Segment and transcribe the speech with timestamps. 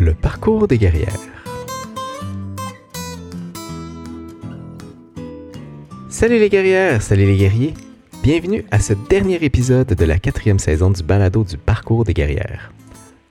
[0.00, 1.12] Le parcours des guerrières.
[6.08, 7.74] Salut les guerrières, salut les guerriers.
[8.22, 12.72] Bienvenue à ce dernier épisode de la quatrième saison du balado du parcours des guerrières.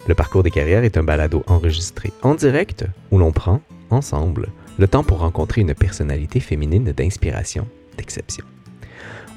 [0.07, 4.87] Le parcours des guerrières est un balado enregistré en direct où l'on prend, ensemble, le
[4.87, 7.65] temps pour rencontrer une personnalité féminine d'inspiration,
[7.97, 8.45] d'exception.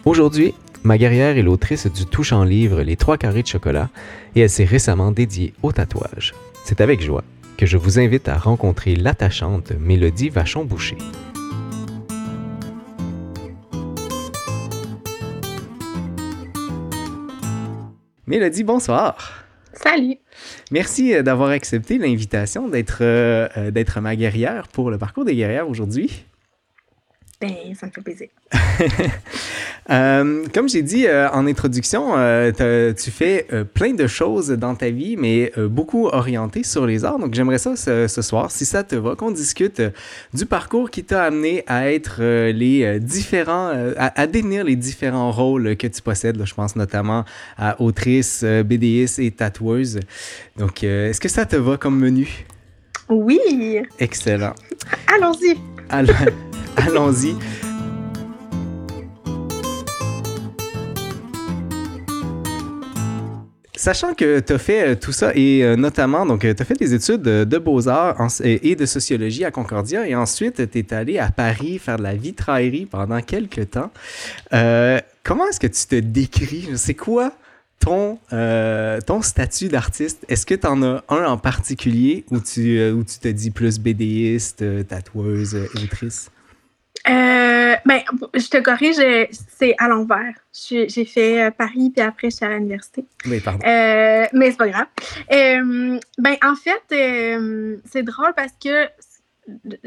[0.04, 0.52] Aujourd'hui,
[0.82, 3.88] ma guerrière est l'autrice du touche en livre Les trois carrés de chocolat
[4.36, 6.34] et elle s'est récemment dédiée au tatouage.
[6.64, 7.24] C'est avec joie
[7.58, 10.96] que je vous invite à rencontrer l'attachante Mélodie Vachon-Boucher.
[18.26, 19.44] Mélodie, bonsoir.
[19.72, 20.16] Salut.
[20.70, 25.34] Merci euh, d'avoir accepté l'invitation d'être euh, euh, d'être ma guerrière pour le parcours des
[25.34, 26.24] guerrières aujourd'hui.
[27.42, 28.28] Ben, ça me fait plaisir.
[29.90, 34.90] Euh, comme j'ai dit euh, en introduction, euh, tu fais plein de choses dans ta
[34.90, 37.18] vie, mais beaucoup orientées sur les arts.
[37.18, 39.82] Donc j'aimerais ça ce, ce soir, si ça te va, qu'on discute
[40.32, 45.76] du parcours qui t'a amené à être les différents, à, à détenir les différents rôles
[45.76, 46.36] que tu possèdes.
[46.36, 46.44] là.
[46.44, 47.24] je pense notamment
[47.58, 49.98] à autrice, BDiste et tatoueuse.
[50.58, 52.46] Donc est-ce que ça te va comme menu?
[53.08, 53.80] Oui.
[53.98, 54.54] Excellent.
[55.08, 55.71] Allons-y.
[55.92, 56.14] Allons-
[56.76, 57.36] Allons-y.
[63.74, 66.78] Sachant que tu as fait euh, tout ça et euh, notamment, donc, tu as fait
[66.78, 71.30] des études de, beaux-arts et de sociologie à Concordia et ensuite tu es allé à
[71.30, 73.90] Paris faire de la vitraillerie pendant quelques temps.
[74.52, 76.68] Euh, comment est-ce que tu te décris?
[76.76, 77.32] C'est quoi
[77.82, 80.24] ton, euh, ton statut d'artiste?
[80.28, 83.50] Est-ce que tu en as un en particulier où tu, euh, où tu te dis
[83.50, 86.30] plus bédéiste, euh, tatoueuse, autrice?
[87.08, 88.00] Euh, ben,
[88.34, 88.96] je te corrige,
[89.58, 90.34] c'est à l'envers.
[90.52, 93.04] J'ai fait Paris, puis après, je suis à l'université.
[93.26, 93.58] Oui, pardon.
[93.64, 94.86] Mais c'est pas grave.
[95.28, 98.86] Ben, en fait, c'est drôle parce que,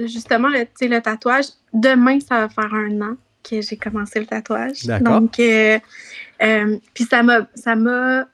[0.06, 3.16] justement, le, tu sais, le tatouage, demain, ça va faire un an
[3.50, 4.84] que j'ai commencé le tatouage.
[4.86, 5.22] D'accord.
[5.22, 5.80] Donc, euh,
[6.42, 8.28] euh, puis ça m'a, ça m'a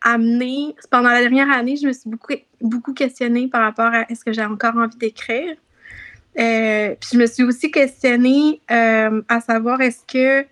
[0.00, 4.24] amené, pendant la dernière année, je me suis beaucoup, beaucoup questionnée par rapport à est-ce
[4.24, 5.56] que j'ai encore envie d'écrire.
[6.38, 10.46] Euh, puis je me suis aussi questionnée euh, à savoir est-ce que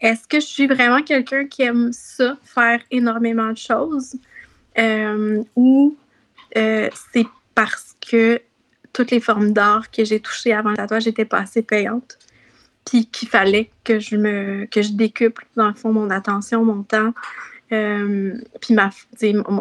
[0.00, 4.16] est-ce que je suis vraiment quelqu'un qui aime ça, faire énormément de choses,
[5.54, 5.94] ou
[6.54, 8.40] c'est parce que
[8.94, 12.18] toutes les formes d'art que j'ai touchées avant le tatouage n'étaient pas assez payantes,
[12.84, 16.82] puis qu'il fallait que je me que je décuple dans le fond mon attention, mon
[16.82, 17.12] temps,
[17.72, 18.90] euh, puis ma,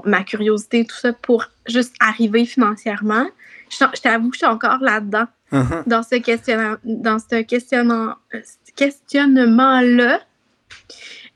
[0.06, 3.28] ma curiosité, tout ça pour juste arriver financièrement.
[3.70, 5.82] Je, je t'avoue que je suis encore là-dedans Uh-huh.
[5.88, 10.22] dans ce questionnement, dans ce questionnant, ce questionnement-là.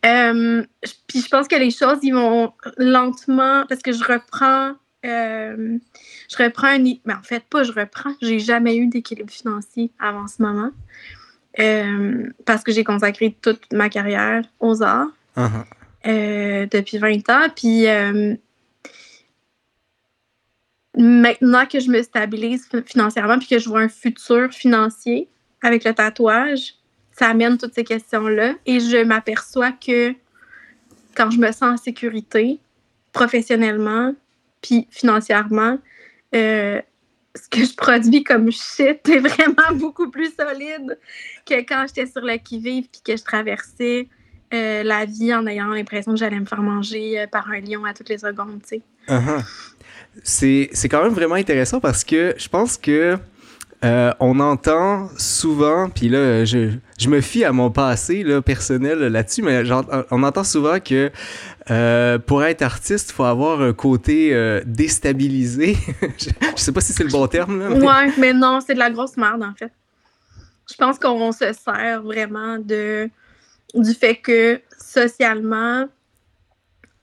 [0.06, 0.64] Euh,
[1.08, 4.74] puis je pense que les choses, ils vont lentement, parce que je reprends,
[5.04, 5.80] euh,
[6.30, 10.28] je reprends un, mais en fait pas, je reprends, j'ai jamais eu d'équilibre financier avant
[10.28, 10.70] ce moment,
[11.60, 15.64] Euh, parce que j'ai consacré toute ma carrière aux arts Uh-huh.
[16.08, 17.48] euh, depuis 20 ans.
[17.56, 18.36] Puis euh,
[20.98, 25.28] maintenant que je me stabilise fi- financièrement puis que je vois un futur financier
[25.64, 26.76] avec le tatouage,
[27.12, 28.54] ça amène toutes ces questions-là.
[28.66, 30.14] Et je m'aperçois que
[31.16, 32.60] quand je me sens en sécurité,
[33.12, 34.14] professionnellement,
[34.62, 35.78] puis financièrement,
[37.36, 40.98] ce que je produis comme shit est vraiment beaucoup plus solide
[41.46, 44.08] que quand j'étais sur le qui-vive puis que je traversais
[44.54, 47.86] euh, la vie en ayant l'impression que j'allais me faire manger euh, par un lion
[47.86, 49.14] à toutes les secondes, tu sais.
[50.22, 53.18] C'est, c'est quand même vraiment intéressant parce que je pense que
[53.84, 59.00] euh, on entend souvent, puis là, je, je me fie à mon passé là, personnel
[59.00, 59.64] là-dessus, mais
[60.12, 61.12] on entend souvent que
[61.70, 65.78] euh, pour être artiste, il faut avoir un côté euh, déstabilisé.
[66.18, 67.60] je, je sais pas si c'est le bon terme.
[67.60, 69.72] Là, mais- Ouais, mais non, c'est de la grosse merde, en fait.
[70.70, 73.10] Je pense qu'on se sert vraiment de
[73.76, 75.88] du fait que socialement,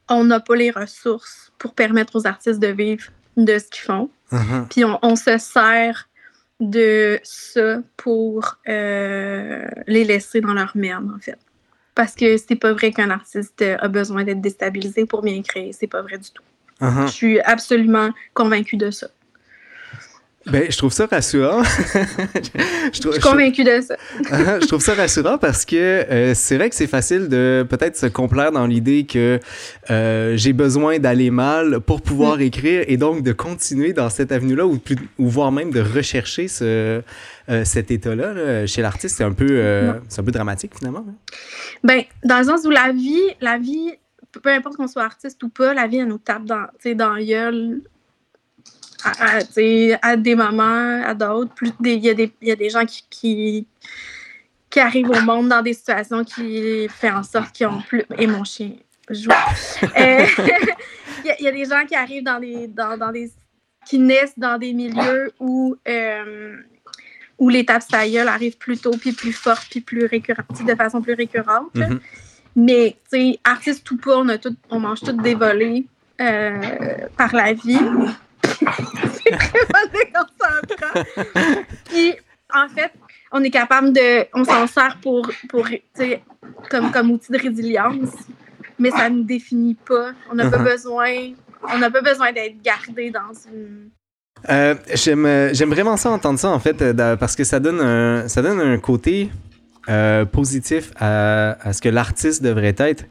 [0.08, 3.04] on n'a pas les ressources pour permettre aux artistes de vivre
[3.36, 4.08] de ce qu'ils font.
[4.32, 4.66] Uh-huh.
[4.70, 6.08] Puis on, on se sert
[6.60, 11.38] de ça pour euh, les laisser dans leur merde, en fait.
[11.94, 15.72] Parce que c'est pas vrai qu'un artiste a besoin d'être déstabilisé pour bien créer.
[15.72, 16.42] C'est pas vrai du tout.
[16.80, 17.06] Uh-huh.
[17.06, 19.08] Je suis absolument convaincue de ça.
[20.46, 21.62] Ben, je trouve ça rassurant.
[21.64, 23.96] je, trouve, Je suis convaincue de ça.
[24.60, 28.06] je trouve ça rassurant parce que euh, c'est vrai que c'est facile de peut-être se
[28.06, 29.38] complaire dans l'idée que
[29.90, 32.42] euh, j'ai besoin d'aller mal pour pouvoir Mm.
[32.42, 36.48] écrire et donc de continuer dans cette avenue-là ou, plus- ou voire même de rechercher
[36.48, 37.02] ce,
[37.50, 38.66] euh, cet état-là là.
[38.66, 39.16] chez l'artiste.
[39.18, 41.04] C'est un, peu, un peu dramatique finalement.
[41.06, 41.14] hein.
[41.84, 43.92] Ben, dans le sens où la vie, la vie,
[44.42, 47.22] peu importe qu'on soit artiste ou pas, la vie, elle nous tape dans, dans la
[47.24, 47.82] gueule
[49.04, 49.38] à,
[50.02, 51.54] à, des moments, à d'autres.
[51.84, 53.66] Il y, y, a des gens qui, qui,
[54.68, 58.04] qui, arrivent au monde dans des situations qui font en sorte qu'ils ont plus.
[58.18, 58.72] Et mon chien
[59.08, 59.30] joue.
[59.96, 60.26] Euh,
[61.24, 63.30] il y, a des gens qui arrivent dans des, dans, dans des
[63.86, 66.56] qui naissent dans des milieux où, euh,
[67.38, 71.14] où l'étape saïeul arrive plus tôt, puis plus forte, puis plus récurrente, de façon plus
[71.14, 71.74] récurrente.
[71.74, 71.98] Mm-hmm.
[72.56, 75.84] Mais, tu sais, artiste ou pas, on, a tout, on mange tout des volets
[76.20, 76.58] euh,
[77.16, 77.78] par la vie.
[78.60, 81.02] C'est vraiment déconcentrant.
[81.86, 82.14] Puis,
[82.54, 82.92] en fait,
[83.32, 84.26] on est capable de.
[84.34, 85.68] On s'en sert pour, pour
[86.68, 88.10] comme, comme outil de résilience,
[88.78, 90.12] mais ça ne nous définit pas.
[90.30, 90.72] On n'a pas uh-huh.
[90.72, 91.32] besoin
[91.74, 93.90] on n'a pas besoin d'être gardé dans une.
[94.48, 98.26] Euh, j'aime, j'aime vraiment ça entendre ça en fait euh, parce que ça donne un,
[98.26, 99.30] ça donne un côté
[99.90, 103.04] euh, positif à, à, ce que l'artiste devrait être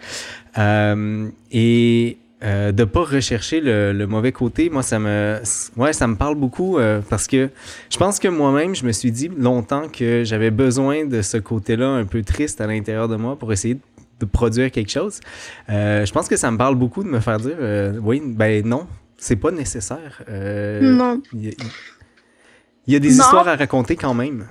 [1.52, 5.42] et de de pas rechercher le, le, mauvais côté moi ça me
[5.76, 6.78] ouais ça me parle beaucoup
[7.10, 7.50] parce que
[7.90, 11.88] je pense que moi-même je me suis dit longtemps que j'avais besoin de ce côté-là
[11.90, 13.82] un peu triste à l'intérieur de moi pour essayer de
[14.20, 15.20] de produire quelque chose.
[15.70, 18.66] Euh, je pense que ça me parle beaucoup de me faire dire euh, oui, ben
[18.66, 18.88] non,
[19.18, 20.22] c'est pas nécessaire.
[20.30, 21.22] Euh, non.
[21.34, 24.48] Il y, a des histoires à raconter quand même.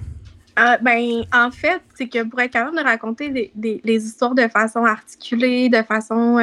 [0.80, 4.48] Ben, en fait, c'est que pour être capable de raconter des, des, les histoires de
[4.48, 6.38] façon articulée, de façon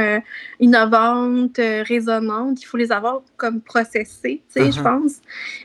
[0.59, 4.83] innovante, résonante, il faut les avoir comme processées, tu sais, je uh-huh.
[4.83, 5.21] pense.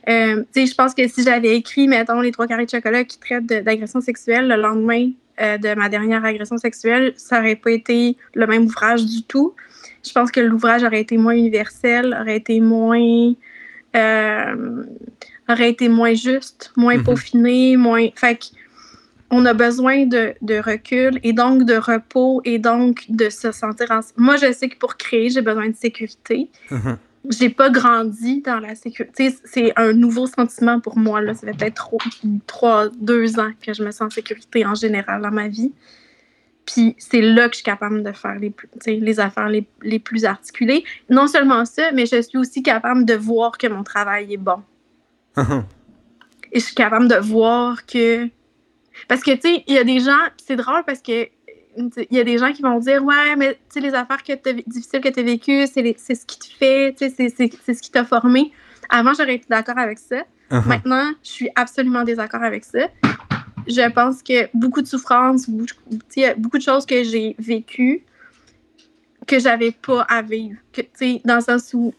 [0.06, 3.18] tu sais, je pense que si j'avais écrit, mettons, les trois carrés de chocolat qui
[3.18, 5.10] traitent d'agression sexuelle le lendemain
[5.40, 9.54] euh, de ma dernière agression sexuelle, ça n'aurait pas été le même ouvrage du tout.
[10.04, 13.32] Je pense que l'ouvrage aurait été moins universel, aurait été moins.
[13.96, 14.84] Euh,
[15.50, 17.04] aurait été moins juste, moins mhm.
[17.04, 18.08] peaufiné, moins.
[18.16, 18.38] Fait
[19.32, 23.92] on a besoin de, de, recul et donc de repos et donc de se sentir
[23.92, 24.00] en...
[24.16, 26.50] Moi, je sais que pour créer, j'ai besoin de sécurité.
[26.70, 26.98] Mhm
[27.28, 29.34] j'ai pas grandi dans la sécurité.
[29.44, 31.20] C'est un nouveau sentiment pour moi.
[31.20, 31.34] Là.
[31.34, 31.90] Ça fait peut-être
[32.46, 35.72] trois, deux ans que je me sens en sécurité en général dans ma vie.
[36.64, 38.54] Puis c'est là que je suis capable de faire les,
[38.86, 40.84] les affaires les, les, plus articulées.
[41.08, 44.62] Non seulement ça, mais je suis aussi capable de voir que mon travail est bon.
[46.52, 48.28] Et je suis capable de voir que.
[49.08, 50.18] Parce que, tu sais, il y a des gens.
[50.44, 51.28] C'est drôle parce que
[51.76, 54.32] il y a des gens qui vont dire Ouais, mais tu sais, les affaires que
[54.68, 58.52] difficiles que tu as vécues, c'est ce qui te fait, c'est ce qui t'a formé.
[58.88, 60.24] Avant, j'aurais été d'accord avec ça.
[60.50, 60.66] Uh-huh.
[60.66, 62.88] Maintenant, je suis absolument désaccord avec ça.
[63.68, 68.04] Je pense que beaucoup de souffrances, beaucoup de choses que j'ai vécues
[69.30, 70.56] que j'avais pas à vivre.
[70.72, 70.82] Que,
[71.26, 71.94] dans le sens où.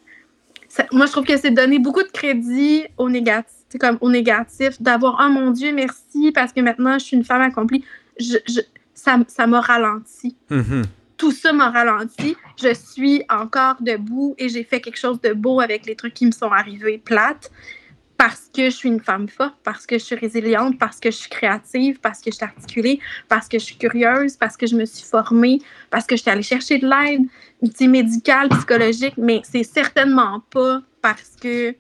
[0.92, 5.22] Moi, je trouve que c'est donner beaucoup de crédit au négatif, comme au négatif, d'avoir
[5.24, 7.84] Oh mon Dieu, merci, parce que maintenant je suis une femme accomplie.
[8.20, 8.38] je,
[8.94, 10.36] ça m'a ralenti.
[10.50, 10.84] Mm-hmm.
[11.18, 12.36] Tout ça m'a ralenti.
[12.62, 16.26] Je suis encore debout et j'ai fait quelque chose de beau avec les trucs qui
[16.26, 17.52] me sont arrivés plates
[18.22, 21.18] parce que je suis une femme forte, parce que je suis résiliente, parce que je
[21.18, 24.76] suis créative, parce que je suis articulée, parce que je suis curieuse, parce que je
[24.76, 25.60] me suis formée,
[25.90, 31.32] parce que je suis allée chercher de l'aide médicale, psychologique, mais c'est certainement pas parce
[31.42, 31.74] que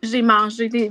[0.00, 0.88] j'ai mangé des.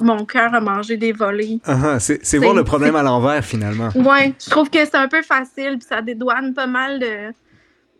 [0.00, 1.60] mon cœur a mangé des volets.
[1.68, 3.90] Uh c'est voir le problème à l'envers, finalement.
[3.94, 7.32] Ouais, je trouve que c'est un peu facile, puis ça dédouane pas mal de.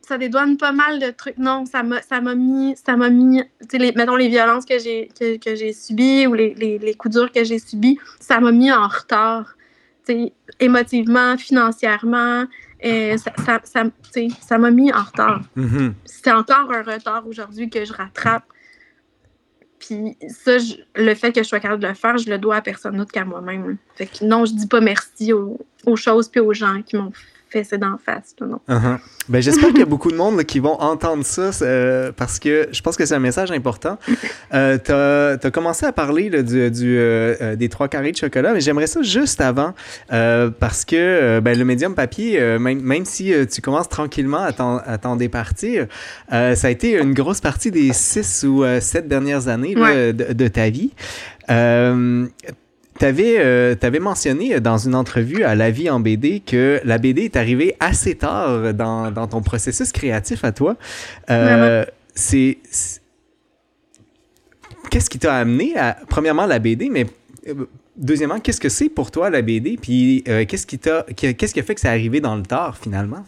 [0.08, 1.36] Ça dédouane pas mal de trucs.
[1.36, 2.74] Non, ça m'a mis.
[2.76, 3.42] Ça m'a mis.
[3.74, 7.14] Les, mettons les violences que j'ai que, que j'ai subies ou les, les, les, coups
[7.14, 9.54] durs que j'ai subis, ça m'a mis en retard.
[10.04, 12.46] sais émotivement, financièrement.
[12.80, 13.82] Et ça m'a ça,
[14.40, 15.42] ça, mis en retard.
[15.58, 15.92] Mm-hmm.
[16.06, 18.44] C'est encore un retard aujourd'hui que je rattrape
[19.78, 20.56] puis ça,
[20.96, 23.12] le fait que je sois capable de le faire, je le dois à personne d'autre
[23.12, 23.76] qu'à moi-même.
[23.94, 27.12] Fait que non, je dis pas merci aux, aux choses puis aux gens qui m'ont
[27.50, 28.34] fait d'en face.
[28.40, 28.98] Uh-huh.
[29.28, 32.68] ben, J'espère qu'il y a beaucoup de monde qui vont entendre ça euh, parce que
[32.72, 33.98] je pense que c'est un message important.
[34.54, 38.60] Euh, tu as, commencé à parler du, du euh, des trois carrés de chocolat, mais
[38.60, 39.74] j'aimerais ça juste avant
[40.08, 45.86] parce que ben, le médium papier, même, même, si tu commences tranquillement à t'en départir,
[46.30, 50.70] ça a été une grosse partie des six ou sept dernières années de, de, ta
[50.70, 50.92] vie.
[52.98, 57.24] Tu avais, euh, mentionné dans une entrevue à La Vie en BD que la BD
[57.24, 60.76] est arrivée assez tard dans, dans ton processus créatif à toi.
[61.30, 62.58] Euh, c'est.
[64.90, 67.06] Qu'est-ce qui t'a amené à, premièrement, la BD, mais
[67.46, 69.76] euh, deuxièmement, qu'est-ce que c'est pour toi la BD?
[69.80, 71.04] Puis qu'est-ce qui t'a.
[71.14, 73.24] Qu'est-ce qui a fait que c'est arrivé dans le tard finalement?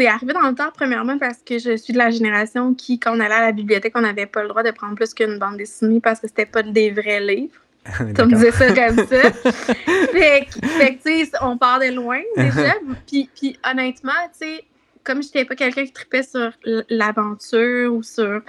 [0.00, 3.14] C'est arrivé dans le temps, premièrement, parce que je suis de la génération qui, quand
[3.14, 5.58] on allait à la bibliothèque, on n'avait pas le droit de prendre plus qu'une bande
[5.58, 7.54] dessinée parce que c'était pas des vrais livres.
[8.16, 9.32] Comme disait ça comme ça.
[9.32, 12.74] fait que, tu sais, on part de loin déjà.
[13.06, 14.64] puis, puis honnêtement, tu sais,
[15.02, 16.52] comme j'étais pas quelqu'un qui tripait sur
[16.90, 18.42] l'aventure ou sur.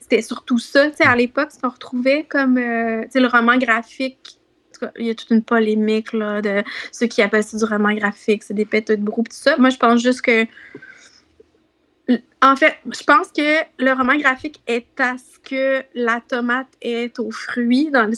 [0.00, 3.28] c'était surtout ça, tu sais, à l'époque, ce qu'on retrouvait comme, euh, tu sais, le
[3.28, 4.38] roman graphique.
[4.98, 8.42] Il y a toute une polémique là, de ceux qui appellent ça du roman graphique,
[8.42, 9.56] c'est des péteux de groupe, tout ça.
[9.56, 10.46] Moi, je pense juste que
[12.42, 17.18] en fait, je pense que le roman graphique est à ce que la tomate est
[17.18, 18.10] au fruit dans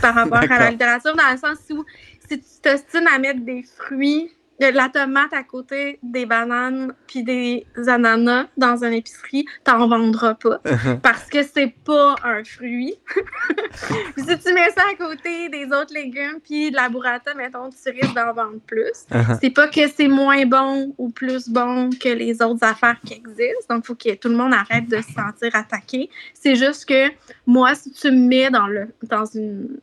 [0.00, 1.84] par rapport à la littérature, dans le sens où
[2.28, 7.66] si tu t'ostines à mettre des fruits la tomate à côté des bananes puis des
[7.86, 10.60] ananas dans une épicerie, t'en vendras pas
[11.02, 12.94] parce que c'est pas un fruit.
[14.16, 17.90] si tu mets ça à côté des autres légumes puis de la burrata, mettons, tu
[17.90, 19.06] risques d'en vendre plus.
[19.10, 19.38] Uh-huh.
[19.40, 23.74] C'est pas que c'est moins bon ou plus bon que les autres affaires qui existent.
[23.74, 26.10] Donc, il faut que tout le monde arrête de se sentir attaqué.
[26.34, 27.08] C'est juste que
[27.46, 29.78] moi, si tu me mets dans, le, dans une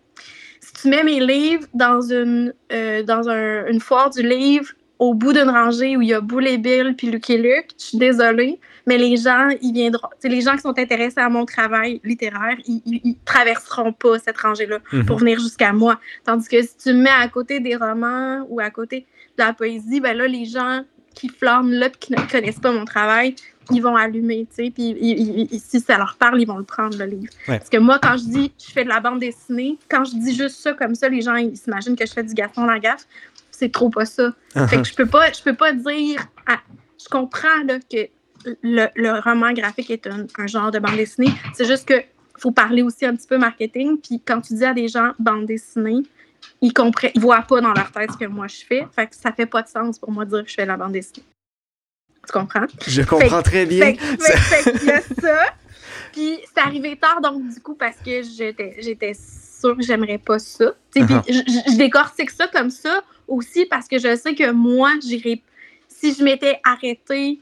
[0.81, 5.49] tu mets mes livres dans une, euh, dans une foire du livre au bout d'une
[5.49, 8.97] rangée où il y a Boule et Bill puis Lucky Luke, je suis désolée, mais
[8.97, 10.07] les gens, ils viendront.
[10.23, 14.79] les gens qui sont intéressés à mon travail littéraire, ils, ils, traverseront pas cette rangée-là
[14.93, 15.05] mhm.
[15.05, 15.99] pour venir jusqu'à moi.
[16.23, 19.05] Tandis que si tu me mets à côté des romans ou à côté
[19.37, 20.83] de la poésie, ben là, les gens
[21.15, 23.35] qui flânent là et qui ne connaissent pas mon travail,
[23.71, 27.05] ils vont allumer, tu sais, puis si ça leur parle, ils vont le prendre, le
[27.05, 27.33] livre.
[27.47, 30.35] Parce que moi, quand je dis je fais de la bande dessinée, quand je dis
[30.35, 33.07] juste ça comme ça, les gens, ils s'imaginent que je fais du Gaston Lagaffe.
[33.49, 34.33] C'est trop pas ça.
[34.55, 34.67] Uh-huh.
[34.67, 36.27] Fait que je peux pas, je peux pas dire...
[36.47, 38.07] je comprends là, que
[38.61, 41.31] le, roman graphique est un, genre de bande dessinée.
[41.53, 41.95] C'est juste que
[42.37, 43.97] faut parler aussi un petit peu marketing.
[43.97, 46.03] Puis quand tu dis à des gens bande dessinée,
[46.65, 48.87] ils comprennent, ils voient pas dans leur tête ce que moi je fais.
[48.95, 50.77] Fait que ça fait pas de sens pour moi de dire que je fais la
[50.77, 51.25] bande dessinée.
[52.25, 52.65] Tu comprends?
[52.87, 53.93] Je comprends très bien.
[53.93, 55.45] Fait, y a ça.
[56.11, 60.39] Puis c'est arrivé tard, donc du coup, parce que j'étais, j'étais sûre que j'aimerais pas
[60.39, 60.73] ça.
[60.95, 61.21] Uh-huh.
[61.27, 65.43] je, je, décortique ça comme ça aussi parce que je sais que moi, j'irais.
[65.87, 67.41] Si je m'étais arrêtée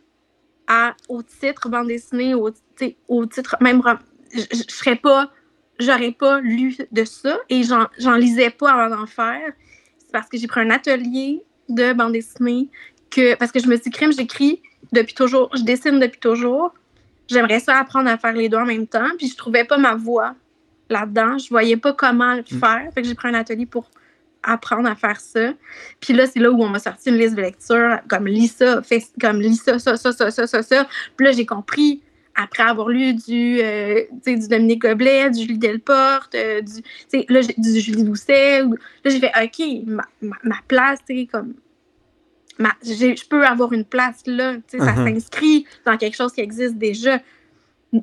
[0.68, 2.52] à, au titre bande dessinée, au,
[3.08, 3.82] au titre, même,
[4.34, 5.32] je, je serais pas.
[5.84, 9.52] J'aurais pas lu de ça et j'en lisais pas avant d'en faire.
[9.98, 12.70] C'est parce que j'ai pris un atelier de bande dessinée
[13.10, 14.62] que, parce que je me suis crime, j'écris
[14.92, 16.74] depuis toujours, je dessine depuis toujours.
[17.28, 19.10] J'aimerais ça apprendre à faire les deux en même temps.
[19.18, 20.36] Puis je trouvais pas ma voix
[20.90, 21.38] là-dedans.
[21.38, 22.60] Je voyais pas comment le mm.
[22.60, 22.90] faire.
[22.94, 23.90] Fait que j'ai pris un atelier pour
[24.44, 25.54] apprendre à faire ça.
[26.00, 28.82] Puis là, c'est là où on m'a sorti une liste de lecture, comme lis ça,
[28.84, 30.88] fais, comme lis ça, ça, ça, ça, ça, ça, ça.
[31.16, 32.02] Puis là, j'ai compris,
[32.36, 37.80] après avoir lu du, euh, du Dominique Goblet, du Julie Delporte, euh, du, là, du
[37.80, 38.62] Julie Doucet.
[38.62, 38.68] Là,
[39.06, 41.54] j'ai fait, OK, ma, ma, ma place, tu comme
[42.84, 44.96] je peux avoir une place là, ça uh-huh.
[44.96, 47.20] s'inscrit dans quelque chose qui existe déjà.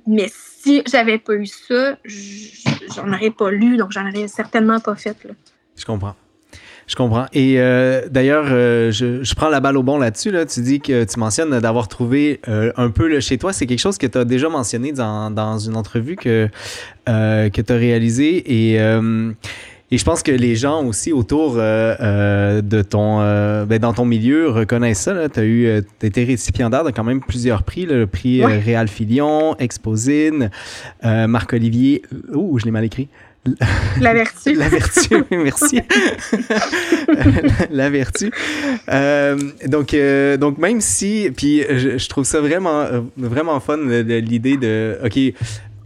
[0.07, 4.95] Mais si j'avais pas eu ça, j'en aurais pas lu, donc j'en aurais certainement pas
[4.95, 5.25] fait.
[5.25, 5.33] Là.
[5.77, 6.15] Je comprends.
[6.91, 7.27] Je comprends.
[7.33, 10.33] Et euh, d'ailleurs, euh, je, prends la balle au bon là-dessus.
[10.33, 10.45] Là.
[10.45, 13.53] Tu dis que tu mentionnes d'avoir trouvé euh, un peu le chez toi.
[13.53, 16.49] C'est quelque chose que tu as déjà mentionné dans, dans une entrevue que,
[17.07, 18.73] que tu as réalisée.
[18.73, 18.81] Et
[19.93, 23.19] et je pense que les gens aussi autour de ton,
[23.67, 25.29] ben, dans ton milieu reconnaissent ça.
[25.29, 30.51] Tu as eu, été récipiendaire de quand même plusieurs prix, le prix Réal Filion, Exposine,
[31.03, 33.09] Marc-Olivier, ouh, je l'ai mal écrit.
[34.01, 34.55] La vertu.
[34.55, 35.81] la vertu, merci.
[37.71, 38.31] la, vertu.
[39.67, 39.97] donc,
[40.39, 45.19] donc, même si, puis je, je, trouve ça vraiment, vraiment fun, l'idée de, OK,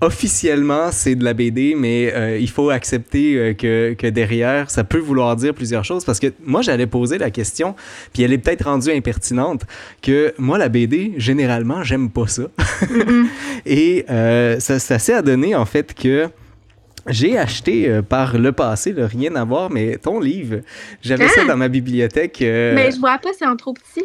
[0.04, 4.84] officiellement, c'est de la BD, mais euh, il faut accepter euh, que, que, derrière, ça
[4.84, 6.04] peut vouloir dire plusieurs choses.
[6.04, 7.74] Parce que moi, j'allais poser la question,
[8.12, 9.62] puis elle est peut-être rendue impertinente,
[10.02, 12.44] que moi, la BD, généralement, j'aime pas ça.
[12.82, 13.26] Mm-hmm.
[13.66, 16.28] Et euh, ça, ça s'est adonné, en fait, que
[17.08, 20.60] j'ai acheté par le passé, le rien à voir, mais ton livre,
[21.02, 21.48] j'avais ça ah!
[21.48, 22.38] dans ma bibliothèque.
[22.40, 24.04] Mais je vois pas, c'est en trop petit.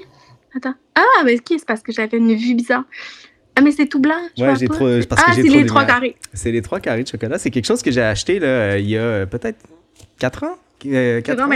[0.55, 0.75] Attends.
[0.95, 2.83] Ah, mais ok, c'est parce que j'avais une vue bizarre.
[3.55, 4.15] Ah, mais c'est tout blanc.
[4.37, 4.87] ouais, j'ai trop.
[5.09, 6.15] Parce ah, c'est les trois carrés.
[6.33, 7.37] C'est les trois carrés de chocolat.
[7.37, 9.59] C'est quelque chose que j'ai acheté là, euh, il y a euh, peut-être
[10.17, 10.57] quatre ans.
[10.85, 11.49] Euh, quatre ans.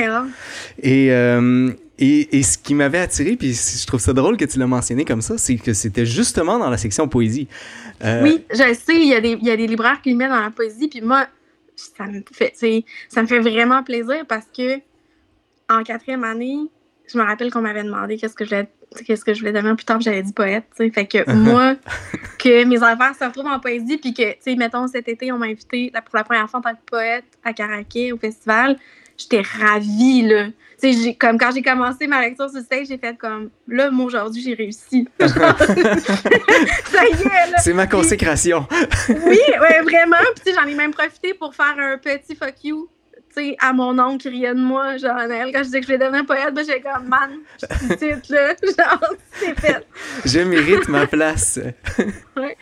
[0.81, 1.71] Et, euh,
[2.03, 5.05] et, et, ce qui m'avait attiré, puis je trouve ça drôle que tu l'as mentionné
[5.05, 7.48] comme ça, c'est que c'était justement dans la section poésie.
[8.03, 10.31] Oui, je sais, il y, a des, il y a des libraires qui le mettent
[10.31, 11.27] dans la poésie, puis moi,
[11.75, 12.53] ça me fait,
[13.10, 14.79] ça me fait vraiment plaisir parce que
[15.69, 16.57] en quatrième année,
[17.07, 18.67] je me rappelle qu'on m'avait demandé qu'est-ce que je voulais
[19.05, 20.91] qu'est-ce que je voulais devenir plus tard, j'avais dit poète, tu sais.
[20.91, 21.75] Fait que moi,
[22.38, 25.38] que mes affaires se retrouvent en poésie, puis que, tu sais, mettons, cet été, on
[25.38, 28.77] m'a invité pour la première fois en tant que poète à Caraquet, au festival.
[29.23, 30.47] J'étais ravie, là.
[30.77, 34.41] Sais, comme quand j'ai commencé ma lecture sur stage, j'ai fait comme, là, moi, aujourd'hui,
[34.41, 35.07] j'ai réussi.
[35.19, 35.27] ça
[37.05, 37.57] y est, là.
[37.59, 38.67] C'est ma consécration.
[39.09, 40.17] oui, ouais, vraiment.
[40.35, 42.89] Puis, tu sais, j'en ai même profité pour faire un petit fuck you
[43.59, 46.25] à mon oncle qui riait de moi, genre, quand je disais que je voulais devenir
[46.25, 49.85] poète, ben, j'ai comme, man, je titre, là, genre, c'est fait.
[50.25, 51.59] je mérite ma place.
[52.37, 52.57] ouais.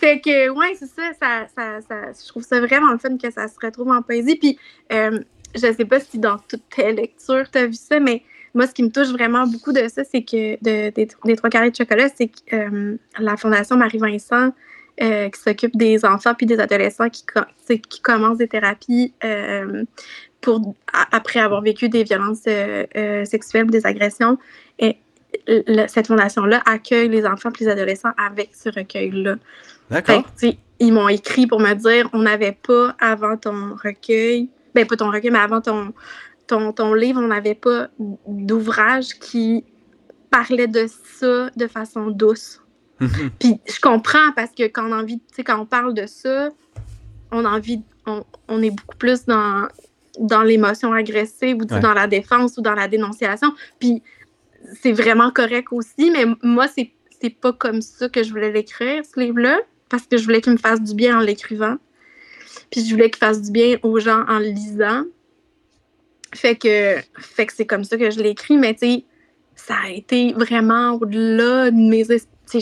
[0.00, 3.30] fait que, ouais, c'est ça, ça, ça, ça, Je trouve ça vraiment le fun que
[3.30, 4.36] ça se retrouve en poésie.
[4.36, 4.58] Puis,
[4.92, 5.20] euh,
[5.56, 8.22] je sais pas si dans toutes tes lectures, tu as vu ça, mais
[8.56, 11.70] moi, ce qui me touche vraiment beaucoup de ça, c'est que de, des, trois carrés
[11.70, 14.54] de chocolat, c'est que euh, la Fondation Marie-Vincent,
[15.02, 17.22] euh, qui s'occupe des enfants puis des adolescents qui,
[17.86, 19.84] qui commencent des thérapies euh,
[20.40, 20.74] pour,
[21.12, 22.48] après avoir vécu des violences
[23.24, 24.38] sexuelles ou des agressions.
[24.78, 24.96] Et
[25.88, 29.36] cette fondation-là accueille les enfants et les adolescents avec ce recueil-là.
[29.90, 30.24] D'accord.
[30.78, 35.10] Ils m'ont écrit pour me dire on n'avait pas avant ton recueil, ben pas ton
[35.10, 35.92] recueil, mais avant ton,
[36.46, 37.88] ton, ton livre, on n'avait pas
[38.26, 39.64] d'ouvrage qui
[40.30, 40.86] parlait de
[41.18, 42.60] ça de façon douce.
[43.00, 43.30] Mhm.
[43.38, 46.50] Puis je comprends parce que quand on a envie, quand on parle de ça,
[47.32, 49.68] on a envie, on, on est beaucoup plus dans,
[50.18, 53.52] dans l'émotion agressive ou dans la défense ou dans la dénonciation.
[53.78, 54.02] Puis
[54.80, 56.90] c'est vraiment correct aussi, mais moi, c'est,
[57.20, 60.52] c'est pas comme ça que je voulais l'écrire, ce livre-là, parce que je voulais qu'il
[60.52, 61.76] me fasse du bien en l'écrivant.
[62.70, 65.04] Puis je voulais qu'il fasse du bien aux gens en le lisant.
[66.34, 69.04] Fait que, fait que c'est comme ça que je l'ai écrit, mais tu sais,
[69.54, 72.04] ça a été vraiment au-delà de mes.
[72.04, 72.58] Je,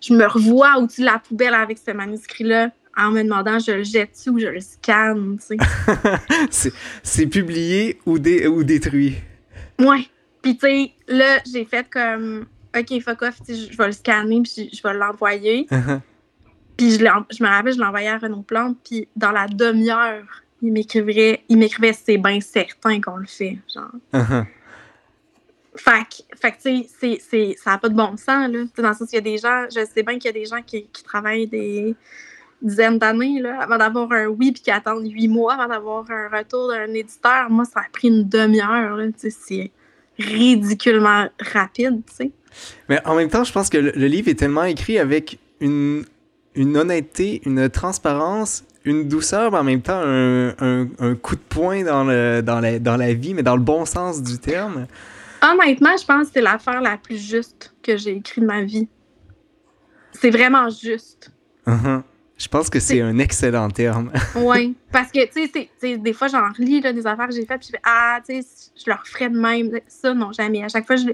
[0.00, 3.82] je me revois au-dessus de la poubelle avec ce manuscrit-là en me demandant je le
[3.82, 5.56] jette-tu ou je le scanne, tu
[6.50, 6.72] sais?
[7.02, 9.16] c'est publié ou, dé, ou détruit.
[9.78, 10.06] Ouais.
[10.42, 12.46] Puis, tu sais, là, j'ai fait comme,
[12.76, 15.66] OK, fuck off, je vais le scanner, puis je, vais l'envoyer.
[16.76, 20.24] Puis, je, je me rappelle, je l'envoyais à Renaud Plante, puis dans la demi-heure,
[20.62, 23.92] il m'écrivait, il m'écrivait, c'est bien certain qu'on le fait, genre.
[24.12, 24.46] Uh-huh.
[25.76, 28.64] Fait que, tu sais, ça n'a pas de bon sens, là.
[28.76, 30.46] dans le sens qu'il y a des gens, je sais bien qu'il y a des
[30.46, 31.96] gens qui, qui travaillent des
[32.62, 36.28] dizaines d'années, là, avant d'avoir un oui, puis qui attendent huit mois avant d'avoir un
[36.28, 37.50] retour d'un éditeur.
[37.50, 39.70] Moi, ça a pris une demi-heure, tu sais, c'est
[40.18, 42.30] ridiculement rapide, tu sais.
[42.88, 46.04] Mais en même temps, je pense que le, livre est tellement écrit avec une,
[46.54, 50.54] une honnêteté, une transparence, une douceur, mais en même temps un,
[50.98, 53.84] un, coup de poing dans, le, dans, la, dans la vie, mais dans le bon
[53.84, 54.86] sens du terme.
[55.42, 58.88] Honnêtement, je pense que c'est l'affaire la plus juste que j'ai écrite de ma vie.
[60.12, 61.30] C'est vraiment juste.
[61.66, 62.02] Uh-huh.
[62.36, 64.10] Je pense que c'est un excellent terme.
[64.36, 67.68] oui, parce que, tu sais, des fois, j'en relis des affaires que j'ai faites, puis
[67.68, 69.70] je fais Ah, tu sais, je leur ferais de même.
[69.86, 70.64] Ça, non, jamais.
[70.64, 71.06] À chaque fois, je,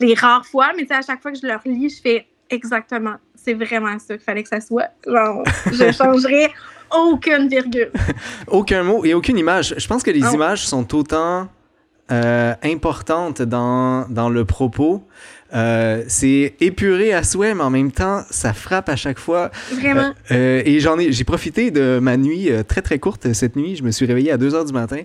[0.00, 2.26] les rares fois, mais tu sais, à chaque fois que je leur lis, je fais
[2.50, 3.16] exactement.
[3.44, 4.88] C'est vraiment ça qu'il fallait que ça soit.
[5.06, 6.50] Genre, je changerais
[6.90, 7.90] aucune virgule.
[8.46, 9.74] Aucun mot et aucune image.
[9.76, 11.48] Je pense que les images sont autant
[12.10, 15.02] euh, importantes dans, dans le propos
[15.54, 19.50] euh, c'est épuré à souhait, mais en même temps, ça frappe à chaque fois.
[19.72, 20.12] Vraiment?
[20.30, 23.76] Euh, euh, et j'en ai, j'ai profité de ma nuit très très courte cette nuit.
[23.76, 25.02] Je me suis réveillé à 2 heures du matin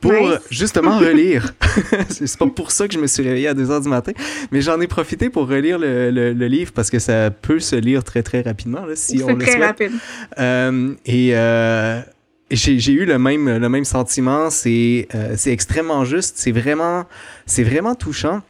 [0.00, 0.12] pour
[0.50, 1.54] justement relire.
[2.08, 4.12] c'est pas pour ça que je me suis réveillé à 2 heures du matin,
[4.50, 8.02] mais j'en ai profité pour relire le, le, livre parce que ça peut se lire
[8.02, 9.92] très très rapidement là, si on le très rapide.
[11.06, 11.34] et
[12.50, 14.50] j'ai eu le même, le même sentiment.
[14.50, 16.34] C'est c'est extrêmement juste.
[16.38, 17.04] C'est vraiment,
[17.46, 18.42] c'est vraiment touchant.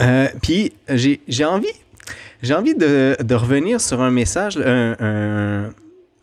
[0.00, 1.72] Euh, puis j'ai envie,
[2.42, 5.70] j'ai envie de, de, revenir sur un message, un,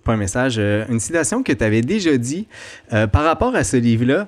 [0.03, 2.47] pas un message, euh, une citation que tu avais déjà dit
[2.91, 4.27] euh, par rapport à ce livre-là,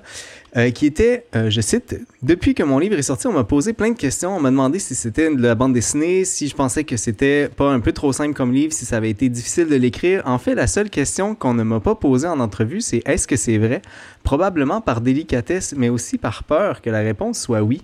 [0.74, 3.98] qui était, je cite, Depuis que mon livre est sorti, on m'a posé plein de
[3.98, 4.34] questions.
[4.34, 7.70] On m'a demandé si c'était de la bande dessinée, si je pensais que c'était pas
[7.70, 10.22] un peu trop simple comme livre, si ça avait été difficile de l'écrire.
[10.24, 13.36] En fait, la seule question qu'on ne m'a pas posée en entrevue, c'est est-ce que
[13.36, 13.82] c'est vrai?
[14.22, 17.82] Probablement par délicatesse, mais aussi par peur que la réponse soit oui.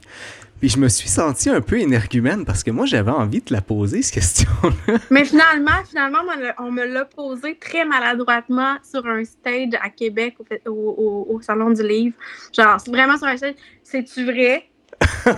[0.63, 3.61] Puis je me suis senti un peu énergumène parce que moi, j'avais envie de la
[3.61, 4.99] poser, cette question-là.
[5.11, 6.21] Mais finalement, finalement,
[6.61, 11.83] on me l'a posé très maladroitement sur un stage à Québec au, au, Salon du
[11.83, 12.15] Livre.
[12.57, 13.57] Genre, vraiment sur un stage.
[13.83, 14.69] C'est-tu vrai?
[15.27, 15.31] oh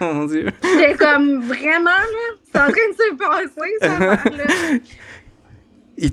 [0.04, 0.50] mon Dieu.
[0.64, 2.34] J'étais comme, vraiment, là?
[2.52, 4.18] C'est en train de se passer, ça, là.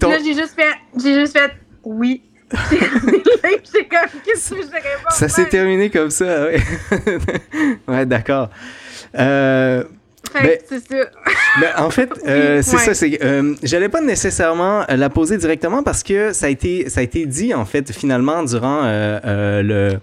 [0.09, 2.21] là, j'ai juste fait, j'ai juste fait, oui.
[5.09, 6.61] Ça s'est terminé comme ça, ouais.
[7.87, 8.49] ouais, d'accord.
[9.17, 9.83] Euh,
[10.33, 11.05] ben, c'est ça.
[11.61, 12.95] Ben, en fait, euh, c'est ça.
[12.95, 17.03] C'est, euh, j'allais pas nécessairement la poser directement parce que ça a été, ça a
[17.03, 19.99] été dit en fait finalement durant euh,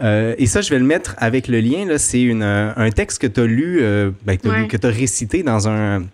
[0.00, 0.34] le.
[0.38, 1.84] et ça, je vais le mettre avec le lien.
[1.84, 3.82] Là, c'est une, un texte que tu as lu,
[4.24, 6.04] ben, que tu as récité dans un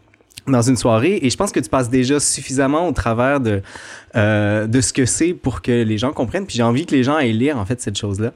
[0.47, 3.63] dans une soirée et je pense que tu passes déjà suffisamment au travers de,
[4.17, 6.47] euh, de ce que c'est pour que les gens comprennent.
[6.47, 8.33] Puis j'ai envie que les gens aillent lire en fait cette chose-là.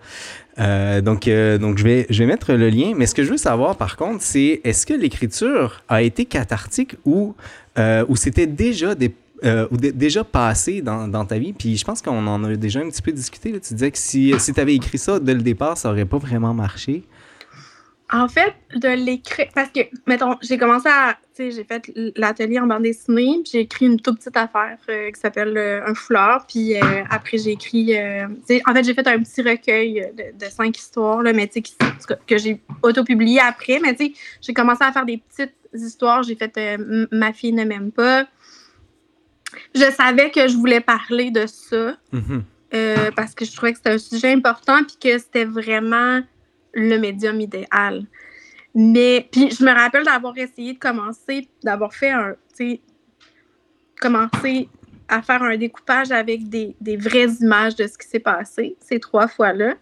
[0.58, 2.92] Euh, donc, euh, donc je, vais, je vais mettre le lien.
[2.96, 6.96] Mais ce que je veux savoir par contre, c'est est-ce que l'écriture a été cathartique
[7.04, 7.34] ou,
[8.08, 8.94] ou c'était déjà
[9.70, 11.52] déjà passé dans, dans, ta vie?
[11.52, 13.52] Puis je pense qu'on en a déjà un petit peu discuté.
[13.60, 16.18] Tu disais que si, si tu avais écrit ça dès le départ, ça aurait pas
[16.18, 17.04] vraiment marché.
[18.12, 19.48] En fait, de l'écrire.
[19.54, 21.16] Parce que, mettons, j'ai commencé à.
[21.38, 25.20] J'ai fait l'atelier en bande dessinée, puis j'ai écrit une toute petite affaire euh, qui
[25.20, 26.46] s'appelle euh, Un foulard.
[26.46, 27.94] Puis euh, après, j'ai écrit.
[27.94, 32.38] en fait, j'ai fait un petit recueil de, cinq histoires, là, mais tu sais, que
[32.38, 33.80] j'ai auto-publié après.
[33.80, 36.22] Mais tu sais, j'ai commencé à faire des petites histoires.
[36.22, 36.78] J'ai fait
[37.12, 38.26] Ma fille ne m'aime pas.
[39.74, 41.96] Je savais que je voulais parler de ça.
[42.12, 43.12] Mm-hmm.
[43.14, 46.22] parce que je trouvais que c'était un sujet important, puis que c'était vraiment
[46.72, 48.06] le médium idéal.
[48.78, 52.80] Mais, puis je me rappelle d'avoir essayé de commencer, d'avoir fait un, tu sais,
[54.00, 54.68] commencer
[55.08, 59.00] à faire un découpage avec des, des, vraies images de ce qui s'est passé ces
[59.00, 59.76] trois fois-là.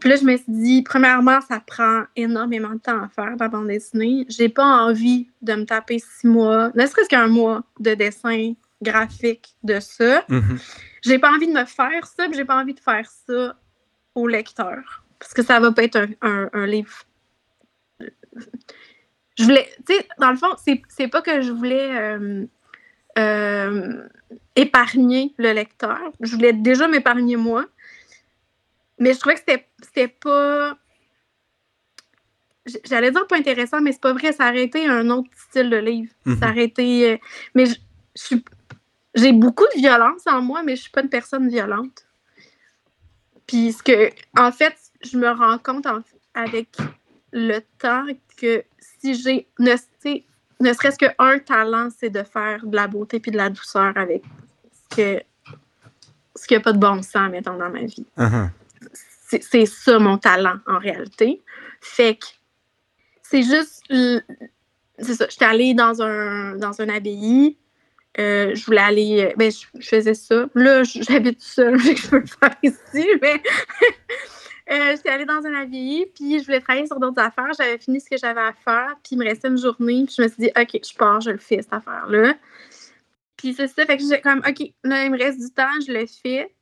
[0.00, 3.48] Puis là, je me suis dit, premièrement, ça prend énormément de temps à faire la
[3.48, 4.24] bande dessinée.
[4.28, 9.54] J'ai pas envie de me taper six mois, ne serait-ce qu'un mois de dessin graphique
[9.62, 10.20] de ça.
[10.30, 10.74] Mm-hmm.
[11.02, 13.54] J'ai pas envie de me faire ça, puis j'ai pas envie de faire ça
[14.14, 15.04] au lecteur.
[15.18, 16.92] Parce que ça va pas être un, livre.
[19.36, 19.68] Je voulais.
[19.86, 20.54] Tu sais, dans le fond,
[20.88, 22.46] c'est pas que je voulais euh,
[23.18, 24.08] euh,
[24.56, 25.98] épargner le lecteur.
[26.20, 27.64] Je voulais déjà m'épargner moi.
[28.98, 29.40] Mais je trouvais que
[29.82, 30.78] c'était pas.
[32.84, 34.32] J'allais dire pas intéressant, mais c'est pas vrai.
[34.32, 36.12] Ça aurait été un autre style de livre.
[36.26, 36.38] Mm-hmm.
[36.38, 37.12] Ça aurait été.
[37.12, 37.16] Euh,
[37.54, 38.36] mais je,
[39.14, 42.06] j'ai beaucoup de violence en moi, mais je suis pas une personne violente.
[43.46, 45.86] Puis ce que, en fait, je me rends compte
[46.34, 46.68] avec
[47.34, 48.06] le temps
[48.40, 49.72] que si j'ai ne,
[50.60, 54.22] ne serait-ce qu'un talent, c'est de faire de la beauté puis de la douceur avec
[54.72, 55.22] ce que
[56.36, 58.06] ce qui n'a pas de bon sens, mettons, dans ma vie.
[58.16, 58.48] Uh-huh.
[59.40, 61.42] C'est ça mon talent en réalité.
[61.80, 62.26] Fait que
[63.22, 63.82] c'est juste.
[64.98, 65.26] C'est ça.
[65.28, 67.56] J'étais allée dans un, dans un abbaye.
[68.18, 69.34] Euh, je voulais aller.
[69.36, 70.46] Ben, je, faisais ça.
[70.54, 73.42] Là, j'habite seule, je peux le faire ici, mais
[74.70, 77.52] Euh, j'étais allée dans un abbaye, puis je voulais travailler sur d'autres affaires.
[77.58, 80.22] J'avais fini ce que j'avais à faire, puis il me restait une journée, puis je
[80.22, 82.34] me suis dit, OK, je pars, je le fais, cette affaire-là.
[83.36, 85.92] Puis c'est ça, fait que j'ai comme, OK, là, il me reste du temps, je
[85.92, 86.54] le fais.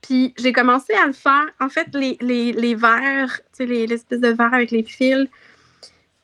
[0.00, 1.46] Puis j'ai commencé à le faire.
[1.60, 5.26] En fait, les, les, les verres, tu sais, l'espèce de verre avec les fils,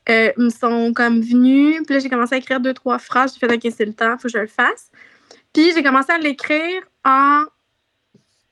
[0.09, 1.83] euh, me sont comme venus.
[1.85, 3.35] Puis là, j'ai commencé à écrire deux, trois phrases.
[3.35, 4.93] J'ai fait, OK, c'est le temps, faut que je le fasse.
[5.53, 7.43] Puis j'ai commencé à l'écrire en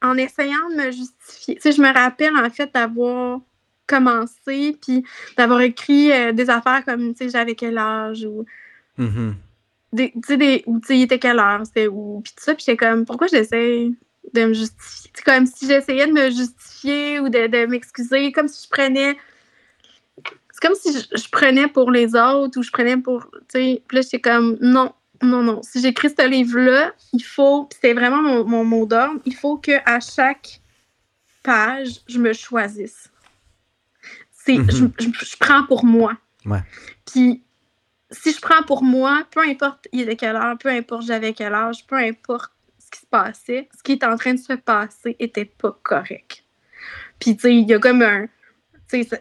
[0.03, 1.55] en essayant de me justifier.
[1.57, 3.41] Tu sais, je me rappelle en fait d'avoir
[3.87, 5.05] commencé puis
[5.37, 8.45] d'avoir écrit euh, des affaires comme, tu sais, j'avais quel âge ou.
[8.99, 9.35] Mm-hmm.
[9.97, 12.55] tu sais, des, ou tu sais, il était quelle heure, c'était où, puis tout ça,
[12.55, 13.91] puis j'étais comme, pourquoi j'essaie
[14.35, 15.11] de me justifier?
[15.15, 19.17] C'est comme si j'essayais de me justifier ou de, de m'excuser, comme si je prenais.
[20.53, 23.25] C'est comme si je, je, prenais pour les autres ou je prenais pour.
[23.49, 25.63] Tu sais, puis là, j'étais comme, non, non, non.
[25.63, 30.61] Si j'écris ce livre-là, il faut, c'est vraiment mon, mot d'ordre, il faut qu'à chaque
[31.43, 33.11] page, je me choisisse.
[34.31, 34.93] C'est, mhm.
[34.99, 36.17] je, prends pour moi.
[37.07, 37.43] Puis,
[38.11, 41.55] si je prends pour moi, peu importe il était quelle heure, peu importe j'avais quel
[41.55, 45.17] âge, peu importe ce qui se passait, ce qui est en train de se passer
[45.19, 46.45] était pas correct.
[47.21, 48.27] Puis, tu sais, il y a comme un.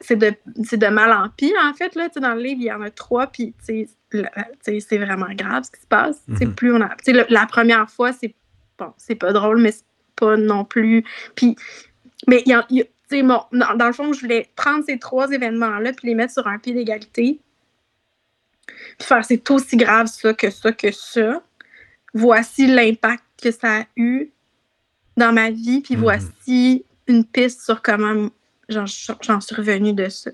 [0.02, 1.96] C'est de, de mal en pire, en fait.
[1.96, 3.88] Là, dans le livre, il y en a trois, puis c'est
[4.98, 6.22] vraiment grave ce qui se passe.
[6.28, 6.56] Mhm.
[6.56, 6.96] plus on a,
[7.30, 8.36] la première fois, c'est
[8.78, 11.04] bon, c'est pas drôle, mais c'est pas non plus.
[11.36, 11.56] Puis,
[12.28, 12.86] mais il y
[13.24, 16.58] dans, dans, le fond, je voulais prendre ces trois événements-là puis les mettre sur un
[16.58, 17.40] pied d'égalité.
[18.66, 21.44] Puis faire c'est aussi grave ça que ça que ça.
[22.14, 24.32] Voici l'impact que ça a eu
[25.18, 26.02] dans ma vie, puis mhm.
[26.02, 28.30] voici une piste sur comment
[28.72, 30.32] j'en suis revenue de ça.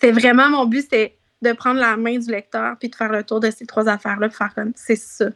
[0.00, 3.24] C'est vraiment mon but, c'est de prendre la main du lecteur puis de faire le
[3.24, 5.26] tour de ces trois affaires-là, pour faire comme c'est ça,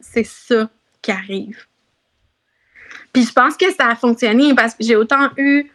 [0.00, 0.68] c'est ça
[1.00, 1.66] qui arrive.
[3.12, 5.70] Puis je pense que ça a fonctionné parce que j'ai autant eu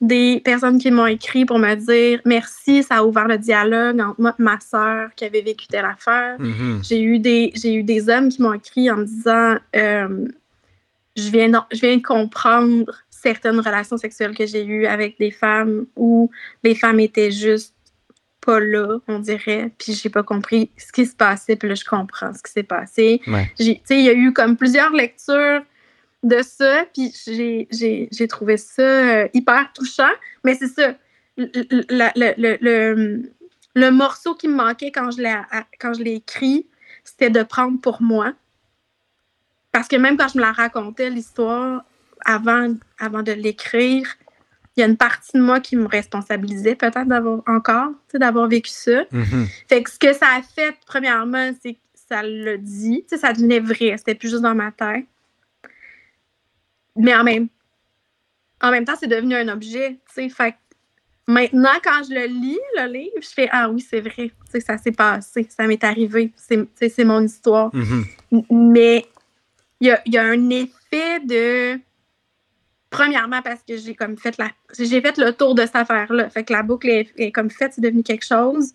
[0.00, 4.20] des personnes qui m'ont écrit pour me dire merci, ça a ouvert le dialogue entre
[4.20, 6.38] moi et ma soeur qui avait vécu telle affaire.
[6.38, 6.88] Mm-hmm.
[6.88, 10.26] J'ai eu des j'ai eu des hommes qui m'ont écrit en me disant euh,
[11.16, 12.90] je viens je viens de comprendre
[13.22, 16.30] certaines relations sexuelles que j'ai eues avec des femmes où
[16.62, 17.74] les femmes étaient juste
[18.40, 21.84] pas là, on dirait, puis j'ai pas compris ce qui se passait, puis là, je
[21.84, 23.20] comprends ce qui s'est passé.
[23.58, 25.62] Il y a eu comme plusieurs lectures
[26.22, 27.12] de ça, puis
[27.70, 30.10] j'ai trouvé ça euh, hyper touchant,
[30.44, 30.94] mais c'est ça,
[31.36, 33.30] le,
[33.74, 36.66] le, morceau qui me manquait quand je l'ai écrit,
[37.04, 38.32] c'était de prendre pour moi.
[39.72, 41.84] Parce que même quand je me la racontais, l'histoire,
[42.24, 44.16] avant, avant de l'écrire,
[44.76, 48.70] il y a une partie de moi qui me responsabilisait peut-être d'avoir encore, d'avoir vécu
[48.70, 49.02] ça.
[49.12, 49.46] Mm-hmm.
[49.68, 53.60] Fait que ce que ça a fait, premièrement, c'est que ça l'a dit, ça devenait
[53.60, 55.06] vrai, c'était plus juste dans ma tête.
[56.96, 57.48] Mais en même,
[58.60, 60.30] en même temps, c'est devenu un objet, fait
[61.30, 64.32] Maintenant, quand je le lis, le livre, je fais Ah oui, c'est vrai,
[64.66, 67.72] ça s'est passé, ça m'est arrivé, c'est mon histoire.
[67.72, 68.44] Mm-hmm.
[68.50, 69.06] Mais
[69.80, 71.78] il y a, y a, un effet de.
[72.90, 74.50] Premièrement, parce que j'ai comme fait la.
[74.76, 76.28] J'ai fait le tour de cette affaire-là.
[76.28, 78.72] Fait que la boucle est, comme faite, c'est devenu quelque chose.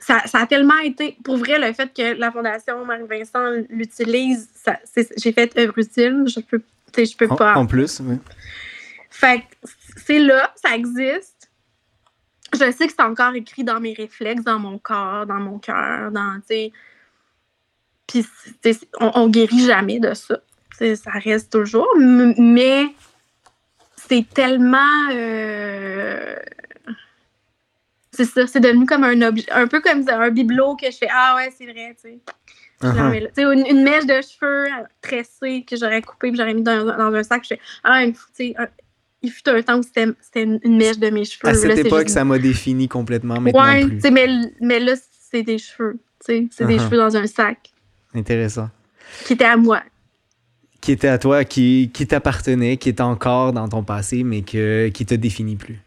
[0.00, 1.16] Ça, ça, a tellement été.
[1.24, 4.50] Pour vrai, le fait que la Fondation Marie-Vincent l'utilise,
[5.16, 6.24] j'ai fait œuvre utile.
[6.26, 6.62] Je peux,
[6.96, 7.54] je peux pas.
[7.54, 8.16] En, plus, oui.
[9.08, 11.50] Fait que c'est là, ça existe.
[12.52, 16.10] Je sais que c'est encore écrit dans mes réflexes, dans mon corps, dans mon cœur,
[16.10, 16.40] dans,
[18.06, 18.26] Puis,
[18.98, 20.40] on, on guérit jamais de ça.
[20.80, 21.88] Ça reste toujours.
[21.98, 22.86] Mais
[24.08, 25.08] c'est tellement.
[25.12, 26.36] Euh,
[28.12, 31.08] c'est ça, c'est devenu comme un objet, un peu comme un bibelot que je fais
[31.12, 32.18] Ah ouais, c'est vrai, tu sais.
[32.82, 33.52] Uh-huh.
[33.70, 34.68] une, mèche de cheveux
[35.02, 37.42] tressée que j'aurais coupée et j'aurais mis dans, un sac.
[37.44, 38.14] Je fais Ah, une,
[39.22, 41.48] il fut un temps où c'était une mèche de mes cheveux.
[41.48, 43.38] À cette époque, ça m'a défini complètement.
[43.38, 44.10] Maintenant ouais, plus.
[44.10, 44.28] Mais,
[44.60, 44.94] mais là,
[45.30, 45.98] c'est des cheveux.
[46.20, 46.80] C'est des uh-huh.
[46.80, 47.70] cheveux dans un sac.
[48.14, 48.70] Intéressant.
[49.24, 49.82] Qui était à moi.
[50.80, 54.88] Qui était à toi, qui, qui t'appartenait, qui était encore dans ton passé, mais que,
[54.88, 55.78] qui te définit plus?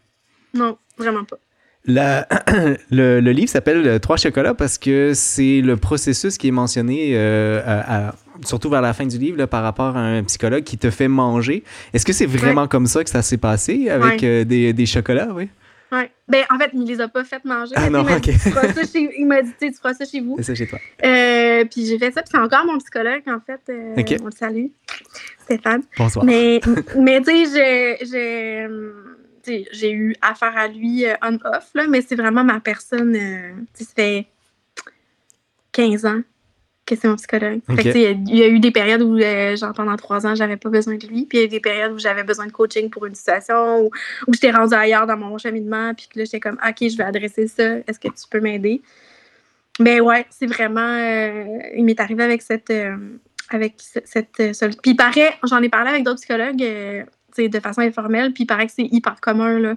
[0.54, 1.36] Non, vraiment pas.
[1.86, 2.26] La,
[2.90, 7.60] le, le, livre s'appelle Trois chocolats parce que c'est le processus qui est mentionné, euh,
[7.66, 10.90] à, surtout vers la fin du livre, là, par rapport à un psychologue qui te
[10.90, 11.62] fait manger.
[11.92, 15.28] Est-ce que c'est vraiment comme ça que ça s'est passé avec euh, des, des, chocolats,
[15.34, 15.48] oui?
[16.28, 17.74] Ben, en fait, il ne les a pas fait manger.
[17.76, 20.36] Ah non, il m'a dit, tu feras ça chez vous.
[20.38, 20.78] C'est ça chez toi.
[21.04, 23.60] Euh, puis j'ai fait ça, puis c'est encore mon psychologue, en fait.
[23.68, 24.66] Euh, On le salue.
[25.42, 25.82] Stéphane.
[25.98, 26.24] Bonsoir.
[26.24, 26.60] Mais,
[26.96, 28.66] mais tu sais, j'ai
[29.46, 33.14] j'ai eu affaire à lui euh, on-off, mais c'est vraiment ma personne.
[33.14, 34.26] Euh, ça fait
[35.72, 36.20] 15 ans
[36.86, 37.60] que c'est mon psychologue.
[37.68, 40.96] il y a eu des périodes où, euh, genre, pendant trois ans, j'avais pas besoin
[40.96, 41.26] de lui.
[41.26, 43.80] Puis il y a eu des périodes où j'avais besoin de coaching pour une situation,
[43.80, 43.90] ou
[44.26, 45.94] où, j'étais rendue ailleurs dans mon cheminement.
[45.94, 47.78] Puis que là, j'étais comme, OK, je vais adresser ça.
[47.86, 48.82] Est-ce que tu peux m'aider?
[49.80, 50.98] Mais ouais, c'est vraiment.
[51.74, 52.72] il m'est arrivé avec cette.
[53.50, 54.32] avec cette.
[54.32, 57.06] puis il paraît, j'en ai parlé avec d'autres psychologues
[57.38, 59.58] de façon informelle, puis il paraît que c'est hyper commun.
[59.58, 59.74] Là.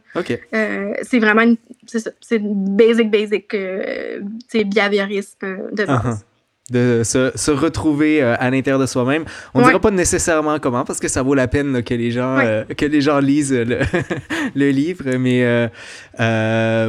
[0.54, 4.22] Euh, c'est vraiment une, c'est basic, basic, euh,
[4.54, 6.06] behaviorisme euh, de base.
[6.06, 6.24] Uh-huh.
[6.70, 9.24] De se, se retrouver euh, à l'intérieur de soi-même.
[9.54, 12.40] On ne dira pas nécessairement comment, parce que ça vaut la peine que, les gens,
[12.76, 13.80] que les gens lisent le,
[14.56, 15.06] le livre.
[15.18, 15.70] Mais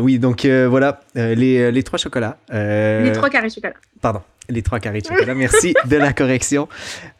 [0.01, 2.39] oui, donc voilà, les, les trois chocolats.
[2.51, 3.75] les trois carrés de chocolat.
[4.01, 5.35] Pardon les trois carrés de chocolat.
[5.35, 6.69] Merci de la correction.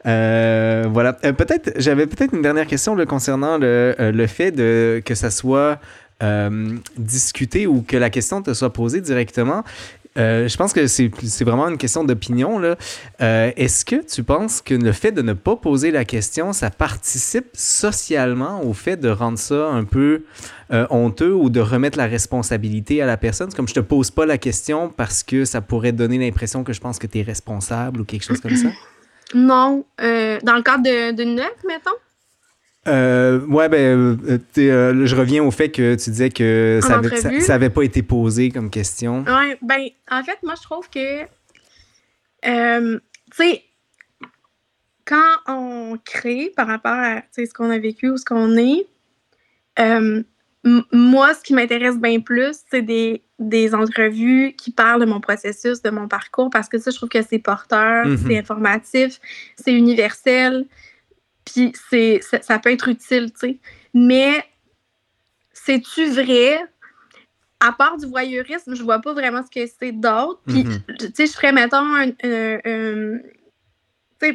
[0.07, 1.17] Euh, voilà.
[1.25, 5.31] Euh, peut-être, j'avais peut-être une dernière question concernant le, euh, le, fait de, que ça
[5.31, 5.79] soit
[6.97, 9.63] discuté ou que la question te soit posée directement.
[10.19, 12.61] Je pense que c'est vraiment une question d'opinion.
[13.21, 17.47] Est-ce que tu penses que le fait de ne pas poser la question, ça participe
[17.55, 20.25] socialement au fait de rendre ça un peu
[20.73, 23.53] euh, honteux ou de remettre la responsabilité à la personne?
[23.53, 26.81] Comme je te pose pas la question parce que ça pourrait donner l'impression que je
[26.81, 28.69] pense que tu es responsable ou quelque chose comme ça?
[29.35, 29.85] Non.
[30.01, 31.91] Euh, dans le cadre d'une note, mettons?
[32.89, 34.19] Euh, ouais, ben,
[34.59, 38.71] euh, je reviens au fait que tu disais que ça avait, pas été posé comme
[38.71, 39.25] question.
[39.25, 43.01] Ouais, ben, en fait, moi, je trouve que, tu
[43.33, 43.63] sais,
[45.05, 48.87] quand on crée par rapport à ce qu'on a vécu ou ce qu'on est,
[50.93, 55.83] moi, ce qui m'intéresse bien plus, c'est des, des, entrevues qui parlent de mon processus,
[55.83, 58.27] de mon parcours, parce que ça, je trouve que c'est porteur, mm-hmm.
[58.27, 59.21] c'est informatif,
[59.57, 60.67] c'est universel,
[61.53, 63.59] puis c'est, ça, peut être utile, tu sais.
[63.95, 64.45] Mais,
[65.53, 66.61] c'est-tu vrai?
[67.61, 70.41] À part du voyeurisme, je vois pas vraiment ce que c'est d'autre.
[70.47, 70.97] Puis, mm-hmm.
[70.99, 72.13] tu sais, je ferais, mettons, un,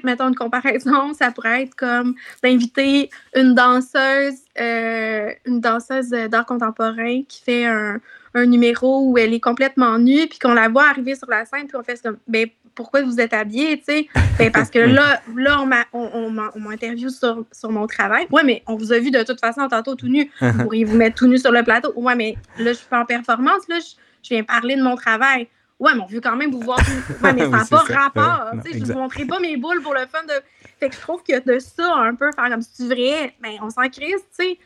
[0.04, 7.22] mettons une comparaison, ça pourrait être comme d'inviter une danseuse, euh, une danseuse d'art contemporain
[7.28, 8.02] qui fait un,
[8.34, 11.68] un, numéro où elle est complètement nue, puis qu'on la voit arriver sur la scène,
[11.68, 14.08] puis on fait comme, ben, pourquoi vous êtes habillée, tu sais?
[14.38, 18.28] Ben, parce que là, là on m'a on, on, interviewé sur, sur, mon travail.
[18.32, 20.32] Ouais, mais on vous a vu de toute façon tantôt tout nu.
[20.42, 21.94] Vous pourriez vous mettre tout nu sur le plateau.
[21.96, 25.48] Ouais, mais là, je suis en performance, là, je, je viens parler de mon travail.
[25.80, 26.80] Ouais, mais on veut quand même vous voir.
[27.22, 28.52] Ouais, mais ça n'a pas rapport.
[28.66, 30.34] Je ne vous montrerai pas mes boules pour le fun de.
[30.80, 33.54] Fait que je trouve que de ça, un peu, faire comme si tu vrai, ben,
[33.62, 34.58] on s'en crise, tu sais.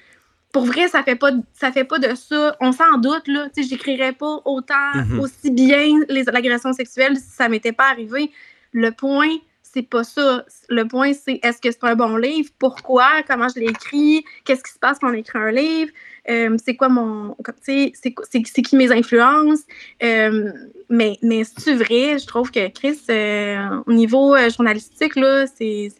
[0.51, 2.55] Pour vrai, ça fait pas ça fait pas de ça.
[2.61, 3.49] On s'en doute, là.
[3.55, 5.19] Tu sais, j'écrirais pas autant, mm-hmm.
[5.19, 8.31] aussi bien les agressions sexuelles si ça m'était pas arrivé.
[8.71, 9.29] Le point,
[9.61, 10.45] c'est pas ça.
[10.69, 12.49] Le point, c'est est-ce que c'est un bon livre?
[12.59, 13.23] Pourquoi?
[13.27, 14.23] Comment je l'écris?
[14.45, 15.91] Qu'est-ce qui se passe quand on écrit un livre?
[16.29, 17.35] Euh, c'est quoi mon.
[17.61, 17.93] C'est
[18.41, 19.61] qui mes influences?
[20.03, 20.51] Euh,
[20.89, 25.91] mais mais c'est vrai, je trouve que Chris, euh, au niveau journalistique, là, c'est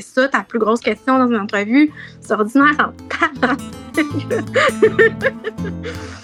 [0.00, 1.90] ça ta plus grosse question dans une entrevue.
[2.20, 2.92] C'est ordinaire en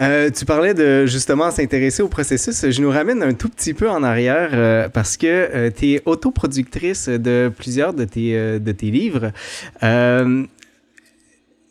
[0.00, 2.70] Euh, tu parlais de justement s'intéresser au processus.
[2.70, 6.02] Je nous ramène un tout petit peu en arrière euh, parce que euh, tu es
[6.06, 9.32] autoproductrice de plusieurs de tes, de tes livres.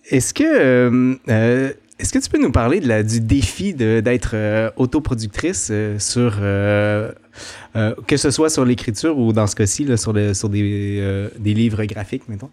[0.06, 6.38] est-ce que est-ce que tu peux nous parler de la, du défi d'être autoproductrice sur
[6.38, 12.30] que ce soit sur l'écriture ou dans ce cas-ci sur, sur des, des livres graphiques,
[12.30, 12.52] mettons?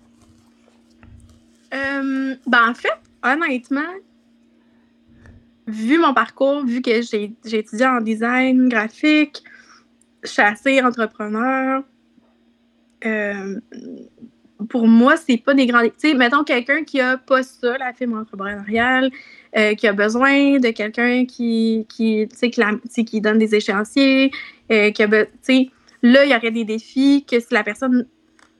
[2.46, 2.92] ben en fait,
[3.24, 3.82] honnêtement,
[5.66, 9.42] vu mon parcours, vu que j'ai étudié en design graphique,
[10.22, 11.82] je suis assez entrepreneur.
[13.04, 13.60] Euh,
[14.68, 15.82] pour moi, c'est pas des grands.
[15.82, 19.10] Tu sais, mettons quelqu'un qui a pas ça, la fibre entrepreneuriale,
[19.56, 24.30] euh, qui a besoin de quelqu'un qui, qui, qui, qui donne des échéanciers,
[24.72, 25.70] euh, qui a, tu sais,
[26.02, 28.06] là, il y aurait des défis que si la personne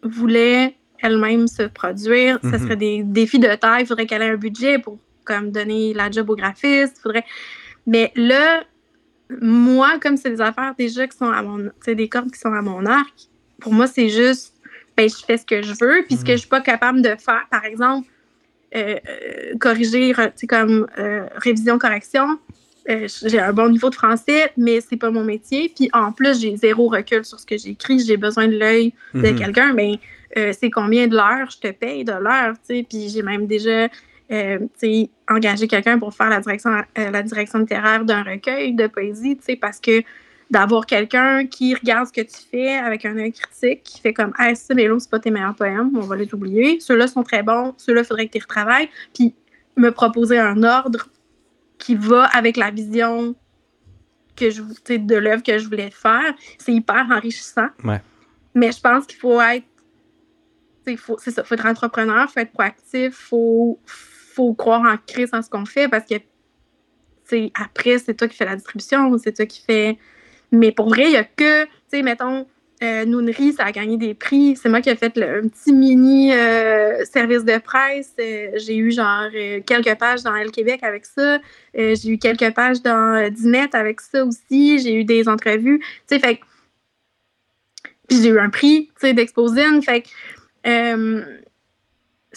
[0.03, 2.63] voulait elle-même se produire, ce mm-hmm.
[2.63, 3.83] serait des défis de taille.
[3.83, 6.99] Il faudrait qu'elle ait un budget pour comme donner la job au graphiste.
[7.03, 7.25] Faudrait...
[7.87, 8.63] Mais là,
[9.41, 11.71] moi, comme c'est des affaires déjà qui sont à mon.
[11.87, 13.15] des cordes qui sont à mon arc,
[13.61, 14.55] pour moi, c'est juste.
[14.97, 16.05] Ben, je fais ce que je veux.
[16.07, 16.37] Puis ce que mhm.
[16.37, 18.09] je suis pas capable de faire, par exemple,
[18.75, 20.15] euh, euh, corriger,
[20.49, 22.39] comme euh, révision-correction,
[22.89, 25.73] j'ai un bon niveau de français, mais c'est pas mon métier.
[25.75, 27.99] Puis en plus, j'ai zéro recul sur ce que j'écris.
[27.99, 29.37] J'ai besoin de l'œil de mhm.
[29.37, 29.73] quelqu'un.
[29.73, 29.99] Mais
[30.53, 32.87] c'est combien de l'heure je te paye de l'heure, tu sais.
[32.89, 33.89] Puis j'ai même déjà
[34.31, 34.59] euh,
[35.29, 39.81] engager quelqu'un pour faire la direction, euh, la direction littéraire d'un recueil de poésie, parce
[39.81, 40.03] que
[40.51, 44.33] d'avoir quelqu'un qui regarde ce que tu fais avec un œil critique, qui fait comme
[44.39, 46.79] Ah, ça, mais là, c'est pas tes meilleurs poèmes, on va les oublier.
[46.81, 48.89] Ceux-là sont très bons, ceux-là, il faudrait que tu retravailles.
[49.15, 49.35] Puis
[49.77, 51.09] me proposer un ordre
[51.79, 53.35] qui va avec la vision
[54.37, 56.35] que je, de l'œuvre que je voulais faire.
[56.59, 57.69] C'est hyper enrichissant.
[58.55, 59.67] Mais je pense qu'il faut être.
[60.87, 63.81] C'est ça, il faut être entrepreneur, il faut être proactif, il faut,
[64.37, 66.17] faut croire en crise en ce qu'on fait parce que
[67.61, 69.99] après, c'est toi qui fais la distribution, c'est toi qui fais.
[70.53, 72.47] Mais pour vrai, il n'y a que, tu sais, mettons,
[72.83, 74.55] euh, ça a gagné des prix.
[74.57, 78.13] C'est moi qui ai fait le, un petit mini euh, service de presse.
[78.21, 81.39] Euh, j'ai eu genre euh, quelques pages dans El Québec avec ça.
[81.75, 84.79] j'ai eu quelques pages dans Dinette avec ça aussi.
[84.79, 85.79] J'ai eu des entrevues.
[85.79, 86.41] Tu sais, fait
[88.09, 89.83] Puis j'ai eu un prix, tu sais, d'Exposine.
[89.83, 90.05] Fait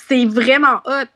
[0.07, 1.07] c'est vraiment hot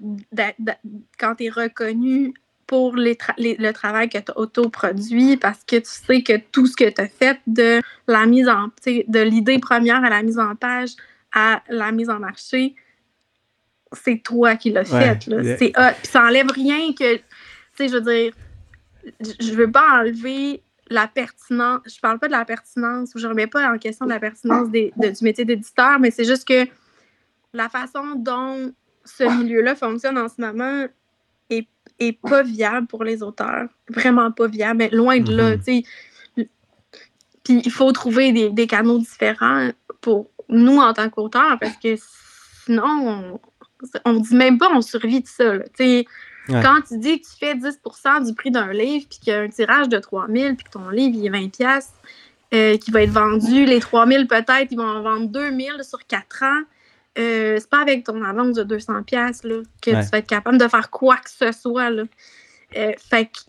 [1.19, 2.33] quand tu es reconnu
[2.67, 6.89] pour le travail que tu as autoproduit parce que tu sais que tout ce que
[6.89, 10.91] tu as fait de la mise en de l'idée première à la mise en page
[11.33, 12.75] à la mise en marché,
[13.91, 15.19] c'est toi qui l'as fait.
[15.57, 15.93] C'est hot.
[16.01, 17.15] Puis ça enlève rien que.
[17.15, 17.23] Tu
[17.75, 18.33] sais, je veux dire,
[19.39, 21.81] je veux pas enlever la pertinence.
[21.85, 24.69] Je parle pas de la pertinence ou je remets pas en question de la pertinence
[24.69, 24.91] du
[25.21, 26.67] métier d'éditeur, mais c'est juste que
[27.53, 28.71] la façon dont
[29.05, 30.87] ce milieu-là fonctionne en ce moment
[31.49, 31.67] est,
[31.99, 33.67] est, pas viable pour les auteurs.
[33.89, 35.55] Vraiment pas viable, mais loin de là.
[35.57, 35.83] Mm-hmm.
[37.43, 39.69] Puis il faut trouver des, des, canaux différents
[40.01, 41.95] pour nous en tant qu'auteurs parce que
[42.65, 43.39] sinon,
[44.05, 45.55] on, dit même pas on survit de ça.
[46.47, 49.41] Quand tu dis que tu fais 10% du prix d'un livre, puis qu'il y a
[49.41, 51.83] un tirage de 3000, puis que ton livre il est 20$,
[52.53, 56.43] euh, qui va être vendu, les 3000 peut-être, ils vont en vendre 2000 sur 4
[56.43, 56.61] ans.
[57.17, 60.67] Euh, c'est pas avec ton avance de 200 pièces que tu vas être capable de
[60.67, 61.89] faire quoi que ce soit.
[61.89, 62.03] Là.
[62.75, 63.39] Euh, fait que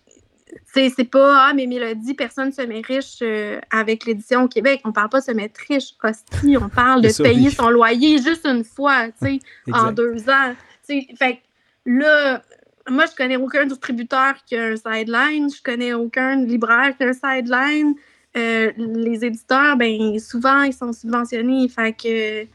[0.72, 4.82] c'est pas ah mais Mélodie, personne ne se met riche euh, avec l'édition au Québec.
[4.84, 8.44] On parle pas de se mettre riche, hostie, on parle de payer son loyer juste
[8.44, 9.38] une fois, tu sais,
[9.72, 10.54] en deux ans.
[10.86, 11.40] fait que
[11.86, 12.42] là,
[12.88, 17.08] moi je connais aucun distributeur qui a un sideline, je connais aucun libraire qui a
[17.08, 17.94] un sideline.
[18.34, 22.46] les éditeurs, ben souvent ils sont subventionnés, fait que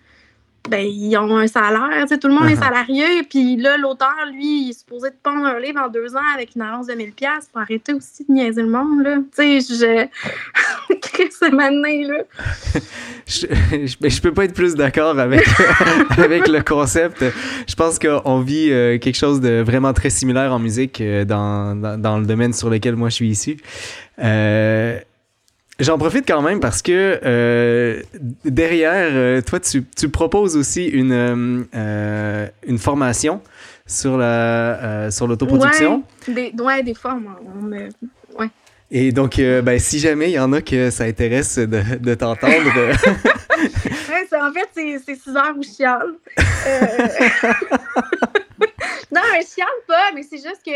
[0.67, 2.59] ben, ils ont un salaire, tout le monde est uh-huh.
[2.59, 6.33] salarié, puis là, l'auteur, lui, il est supposé de pondre un livre en deux ans
[6.33, 7.11] avec une avance de 1000$
[7.51, 9.17] pour arrêter aussi de niaiser le monde, là.
[9.35, 10.07] Tu sais, je...
[11.19, 11.51] Que
[12.07, 12.23] là?
[13.27, 15.45] je, je, je, peux pas être plus d'accord avec,
[16.17, 17.23] avec le concept.
[17.67, 21.75] Je pense qu'on vit euh, quelque chose de vraiment très similaire en musique euh, dans,
[21.75, 23.57] dans, dans, le domaine sur lequel moi je suis ici.
[24.19, 24.99] Euh,
[25.79, 28.01] J'en profite quand même parce que euh,
[28.43, 33.41] derrière, euh, toi, tu, tu, proposes aussi une, euh, une formation
[33.87, 36.03] sur la sur l'autoproduction.
[36.27, 37.33] Ouais, des, ouais, des formes.
[37.71, 38.49] ouais.
[38.91, 42.51] Et donc, ben, si jamais il y en a que ça intéresse de, de t'entendre.
[42.75, 46.15] ouais, en fait, c'est 6 heures où je chiale.
[49.11, 50.71] Non, je chiale pas, mais c'est juste que.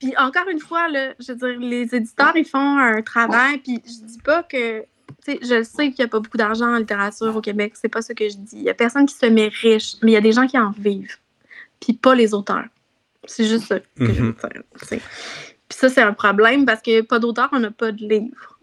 [0.00, 3.80] Puis encore une fois, là, je veux dire, les éditeurs, ils font un travail, puis
[3.84, 4.80] je dis pas que.
[5.24, 7.88] Tu sais, je sais qu'il n'y a pas beaucoup d'argent en littérature au Québec, c'est
[7.88, 8.56] pas ça que je dis.
[8.58, 10.58] Il y a personne qui se met riche, mais il y a des gens qui
[10.58, 11.16] en vivent,
[11.80, 12.64] puis pas les auteurs.
[13.24, 14.34] C'est juste ça que je veux Mhm.
[14.34, 14.62] dire.
[15.68, 18.58] Puis ça, c'est un problème parce que pas d'auteur, on n'a pas de livre.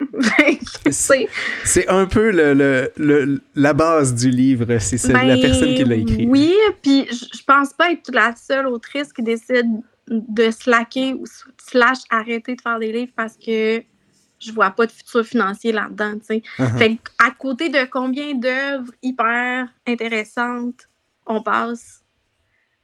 [0.90, 5.74] C'est- un peu le, le- le- la base du livre, c'est celle- la Ben, personne
[5.74, 6.26] qui l'a écrit.
[6.28, 6.52] Oui,
[6.82, 9.66] puis je pense pas être la seule autrice qui décide
[10.08, 11.24] de slacker ou
[11.58, 13.82] slash arrêter de faire des livres parce que
[14.38, 16.42] je vois pas de futur financier là-dedans, tu sais.
[16.58, 16.78] Uh-huh.
[16.78, 20.88] Fait à côté de combien d'œuvres hyper intéressantes
[21.26, 22.02] on passe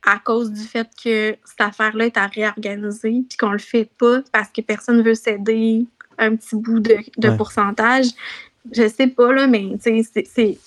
[0.04, 4.20] à cause du fait que cette affaire-là est à réorganiser puis qu'on le fait pas
[4.32, 5.86] parce que personne veut céder
[6.18, 7.36] un petit bout de, de Ouais.
[7.36, 8.06] pourcentage.
[8.72, 10.58] Je sais pas, là, mais tu sais, c'est- c'est.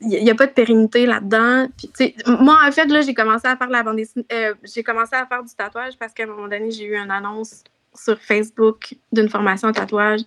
[0.00, 1.66] Il n'y a pas de pérennité là-dedans.
[1.96, 4.24] Puis, moi, en fait, là, j'ai commencé à faire la bande dessinée.
[4.32, 7.10] euh, j'ai commencé à faire du tatouage parce qu'à un moment donné, j'ai eu une
[7.10, 10.20] annonce sur Facebook d'une formation en tatouage.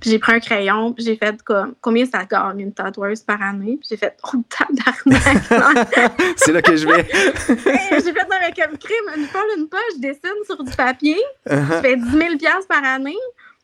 [0.00, 3.42] Puis j'ai pris un crayon, puis j'ai fait comme combien ça gagne une tatoueuse par
[3.42, 3.76] année?
[3.78, 6.12] Puis j'ai fait oh tabarnak.
[6.36, 7.06] c'est là que je vais.
[7.10, 11.18] J'ai fait non, mais comme crime, une fois une page, je dessine sur du papier,
[11.44, 11.82] je Uh-huh.
[11.82, 13.16] fais 10 000 piastres par année.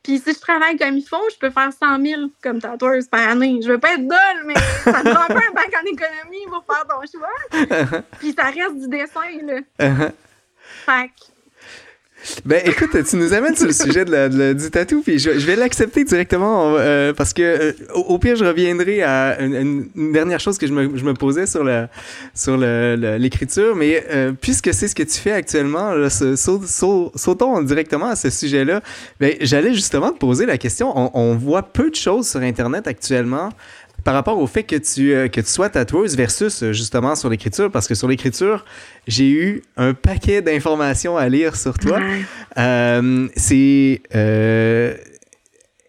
[0.05, 3.27] Puis si je travaille comme il faut, je peux faire 100 000 comme tatoueuse par
[3.27, 3.59] année.
[3.63, 6.65] Je veux pas être dolle, mais ça me prend pas un bac en économie pour
[6.67, 8.03] faire ton choix.
[8.19, 9.61] Puis ça reste du dessin, là.
[9.81, 10.13] Uh-huh.
[10.85, 11.34] Fait que
[12.45, 15.57] Ben écoute, tu nous amènes sur le sujet de la- du tatou, puis je, vais
[15.57, 20.67] l'accepter directement euh, parce que euh, au, pire, je reviendrai à une, dernière chose que
[20.67, 21.65] je me, je me posais sur
[22.35, 28.31] sur l'écriture, mais euh, puisque c'est ce que tu fais actuellement, sautons directement à ce
[28.31, 28.81] sujet-là.
[29.21, 30.93] Ben, j'allais justement te poser la question.
[30.97, 33.51] On, on voit peu de choses sur Internet actuellement
[34.05, 37.29] par rapport au fait que tu, euh, que tu sois tatoueuse versus euh, justement sur
[37.31, 38.65] l'écriture, parce que sur l'écriture,
[39.07, 41.99] j'ai eu un paquet d'informations à lire sur toi.
[42.59, 44.03] Euh, c'est.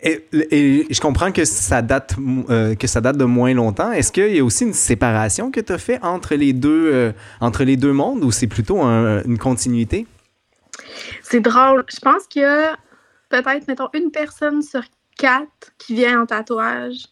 [0.01, 2.15] et, et je comprends que ça date,
[2.49, 3.91] euh, que ça date de moins longtemps.
[3.91, 7.11] Est-ce qu'il y a aussi une séparation que tu as fait entre les deux, euh,
[7.41, 10.05] entre les deux mondes ou c'est plutôt un- une continuité?
[11.23, 11.83] c'est drôle.
[11.91, 12.75] Je pense qu'il y a
[13.29, 14.81] peut-être, mettons, une personne sur
[15.17, 15.47] quatre
[15.77, 17.05] qui vient en tatouage,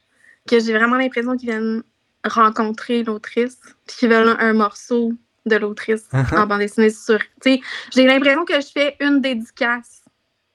[0.48, 1.84] que j'ai vraiment l'impression qu'ils viennent
[2.26, 5.14] rencontrer l'autrice, puis qu'ils veulent un morceau
[5.46, 7.20] de l'autrice en bande dessinée sur.
[7.46, 10.00] J'ai l'impression que je fais une dédicace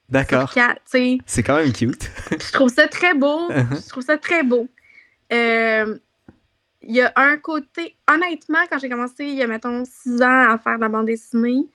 [0.08, 0.50] D'accord.
[1.26, 2.10] C'est quand même cute.
[2.30, 3.48] Je trouve ça très beau.
[3.50, 3.84] Uh-huh.
[3.84, 4.66] Je trouve ça très beau.
[5.32, 5.98] Euh,
[6.80, 10.50] Il y a un côté, honnêtement, quand j'ai commencé il y a, mettons, six ans
[10.50, 11.66] à faire de la bande dessinée,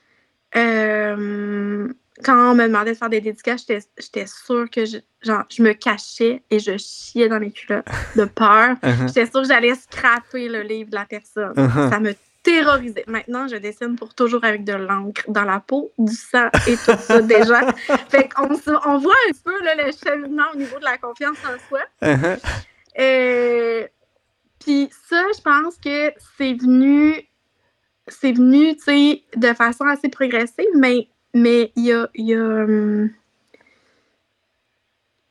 [0.56, 1.88] euh,
[2.24, 5.62] quand on me demandait de faire des dédicaces, j'étais- j'étais sûre que je, genre, je
[5.62, 8.76] me cachais et je chiais dans mes culottes de peur.
[8.84, 9.08] Uh-huh.
[9.08, 11.54] J'étais sûre que j'allais scraper le livre de la personne.
[11.54, 11.90] Uh-huh.
[11.90, 12.14] Ça me
[12.44, 13.06] terrorisait.
[13.08, 16.98] Maintenant, je dessine pour toujours avec de l'encre dans la peau, du sang et tout
[17.00, 17.72] ça déjà.
[18.10, 18.50] Fait qu'on
[18.86, 21.80] on voit un peu là, le cheminement au niveau de la confiance en soi.
[22.02, 22.40] Uh-huh.
[23.00, 23.88] Euh,
[24.60, 27.16] Puis ça, je pense que c'est venu,
[28.08, 32.36] c'est venu, tu sais, de façon assez progressive, mais mais il y a, il y
[32.36, 33.10] a, hum,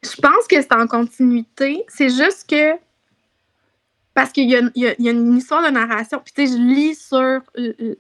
[0.03, 1.85] je pense que c'est en continuité.
[1.89, 2.73] C'est juste que
[4.15, 6.21] parce qu'il y, a une- il y a- il y a une histoire de narration.
[6.23, 7.41] Puis tu sais, je lis sur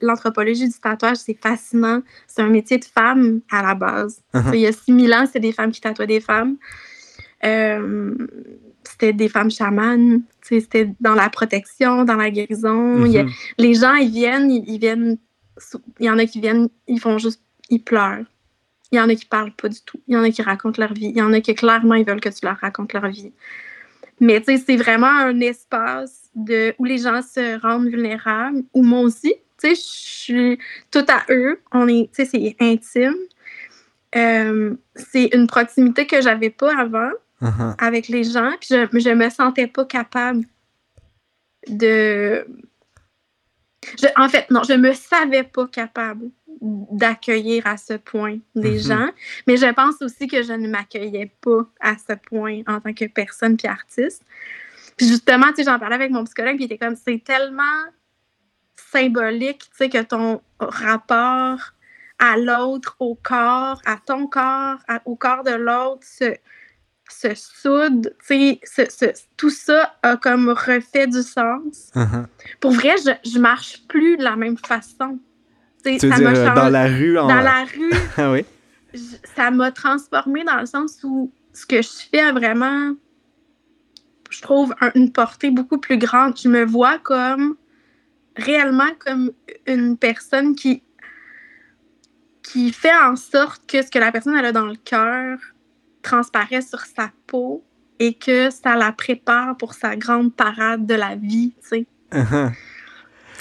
[0.02, 2.02] l'anthropologie du tatouage, c'est fascinant.
[2.26, 4.20] C'est un métier de femme à la base.
[4.34, 4.50] Uh-huh.
[4.52, 6.56] Il y a 6000 ans, c'était des femmes qui tatouaient des femmes.
[7.44, 8.14] Euh,
[8.84, 10.22] c'était des femmes chamanes.
[10.42, 13.04] Tu sais, C'était dans la protection, dans la guérison.
[13.06, 13.30] Il y a- Mhm.
[13.58, 15.16] les gens, ils viennent, ils, ils viennent.
[15.98, 17.40] Il y en a qui viennent, ils font juste.
[17.70, 18.24] Ils pleurent.
[18.92, 20.00] Il y en a qui parlent pas du tout.
[20.06, 21.06] Il y en a qui racontent leur vie.
[21.06, 23.32] Il y en a qui, clairement, ils veulent que tu leur racontes leur vie.
[24.20, 28.82] Mais tu sais, c'est vraiment un espace de, où les gens se rendent vulnérables, où
[28.82, 30.58] moi aussi, tu sais, je suis
[30.90, 31.60] tout à eux.
[31.72, 33.16] On est, tu sais, c'est intime.
[34.14, 37.74] Euh, c'est une proximité que j'avais pas avant Uh-huh.
[37.78, 40.44] avec les gens, puis je, je me sentais pas capable
[41.66, 42.46] de.
[44.00, 46.30] Je- en fait, non, je me savais pas capable
[46.60, 48.78] d'accueillir à ce point des Mhm.
[48.82, 49.08] gens,
[49.46, 53.06] mais je pense aussi que je ne m'accueillais pas à ce point en tant que
[53.06, 54.22] personne puis artiste.
[54.96, 57.62] Puis justement, tu sais, j'en parlais avec mon psychologue, puis il était comme, c'est tellement
[58.76, 61.58] symbolique, tu sais, que ton rapport
[62.18, 66.34] à l'autre, au corps, à ton corps, à- au corps de l'autre, se,
[67.10, 68.88] se soude, tu sais,
[69.36, 71.90] tout ça a comme refait du sens.
[71.94, 72.26] Uh-huh.
[72.60, 75.18] Pour vrai, je, je marche plus de la même façon.
[75.84, 77.26] Tu Tu veux ça dire euh, dans la rue en.
[77.28, 78.44] dans la rue, Ah oui.
[78.94, 82.94] je- ça m'a transformée dans le sens où ce que je fais a vraiment
[84.30, 86.38] je trouve, une portée beaucoup plus grande.
[86.38, 87.56] Je me vois comme
[88.34, 89.30] réellement comme
[89.66, 90.82] une personne qui,
[92.42, 95.38] qui fait en sorte que ce que la personne elle a dans le cœur
[96.02, 97.62] transparaît sur sa peau
[97.98, 101.86] et que ça la prépare pour sa grande parade de la vie, tu sais.
[102.12, 102.52] Uh-huh.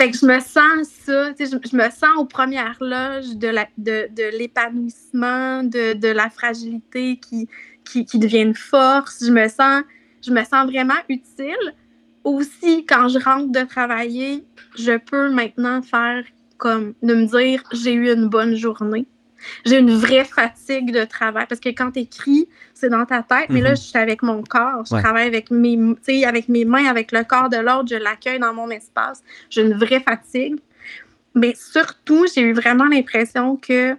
[0.02, 4.36] Je me sens ça, je, je, me sens aux premières loges de, la, de, de
[4.36, 7.48] l'épanouissement, de, la fragilité qui,
[7.86, 9.24] qui, qui, devient une force.
[9.24, 9.84] Je me sens,
[10.26, 11.76] je me sens vraiment utile.
[12.24, 14.44] Aussi, quand je rentre de travailler,
[14.76, 16.24] je peux maintenant faire
[16.58, 19.06] comme de me dire j'ai eu une bonne journée.
[19.66, 23.50] J'ai une vraie fatigue de travail parce que quand tu écris, c'est dans ta tête,
[23.50, 23.76] mais là, mhm.
[23.76, 24.84] je suis avec mon corps.
[24.86, 25.78] Je travaille avec mes,
[26.26, 29.22] avec mes mains, avec le corps de l'autre, je l'accueille dans mon espace.
[29.50, 30.60] J'ai une vraie fatigue.
[31.34, 33.96] Mais surtout, j'ai eu vraiment l'impression que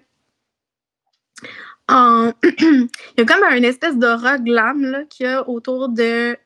[1.93, 2.89] il
[3.19, 6.37] y a comme une espèce d'aura glam qu'il y a autour de,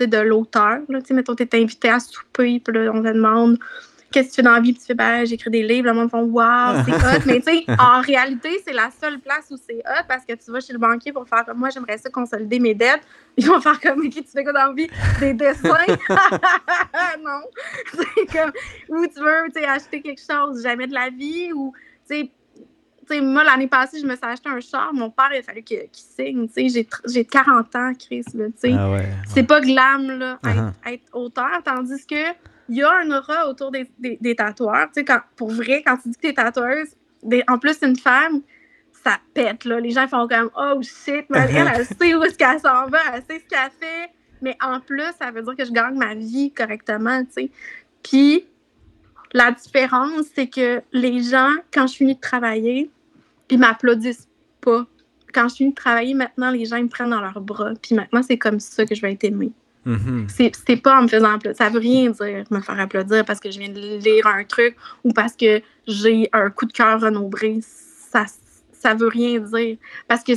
[0.00, 0.80] de l'auteur.
[0.88, 3.58] Mettons, tu es invité à souper, puis on te demande
[4.10, 5.94] qu'est-ce que tu fais dans la vie, puis tu fais, ben, j'écris des livres, le
[5.94, 7.22] monde fait, waouh, c'est hot.
[7.26, 10.50] Mais tu sais, en réalité, c'est la seule place où c'est hot parce que tu
[10.50, 13.02] vas chez le banquier pour faire comme moi, j'aimerais ça consolider mes dettes.
[13.36, 14.88] Ils vont faire comme, qui tu fais quoi dans la vie?
[15.20, 15.68] Des dessins?
[16.08, 17.40] non.
[17.92, 18.52] C'est comme,
[18.88, 21.72] ou tu veux, tu sais, acheter quelque chose, jamais de la vie, ou,
[22.08, 22.30] tu sais,
[23.20, 24.94] moi, l'année passée, je me suis acheté un char.
[24.94, 26.46] Mon père, il a fallu qu'il signe.
[27.06, 28.24] J'ai 40 ans, Chris.
[28.34, 30.92] Là, ah ouais, C'est pas glam, là, uh-huh.
[30.92, 31.60] être, auteur.
[31.64, 32.30] Tandis que
[32.70, 34.86] il y a un aura autour des, des, tatoueurs.
[34.86, 36.94] Tu sais, quand, pour vrai, quand tu dis que tu es tatoueuse,
[37.48, 38.42] en plus, une femme,
[39.04, 39.80] ça pète, là.
[39.80, 43.22] Les gens font comme «Oh, shit, elle, elle sait où est-ce qu'elle s'en va, elle
[43.28, 44.12] sait ce qu'elle fait.»
[44.42, 47.50] Mais en plus, ça veut dire que je gagne ma vie correctement, tu sais.
[48.04, 48.46] Puis,
[49.32, 52.88] la différence, c'est que les gens, quand je finis de travailler,
[53.50, 54.28] ils m'applaudissent
[54.60, 54.86] pas.
[55.34, 57.72] Quand je finis de travailler, maintenant, les gens ils me prennent dans leurs bras.
[57.82, 59.52] Puis maintenant, c'est comme ça que je vais être aimée.
[59.86, 60.52] Mm-hmm.
[60.66, 61.56] C'est pas en me faisant applaudir.
[61.56, 64.76] Ça veut rien dire me faire applaudir parce que je viens de lire un truc
[65.04, 67.60] ou parce que j'ai un coup de cœur renombré.
[67.62, 68.26] Ça,
[68.72, 69.78] ça veut rien dire.
[70.06, 70.32] Parce que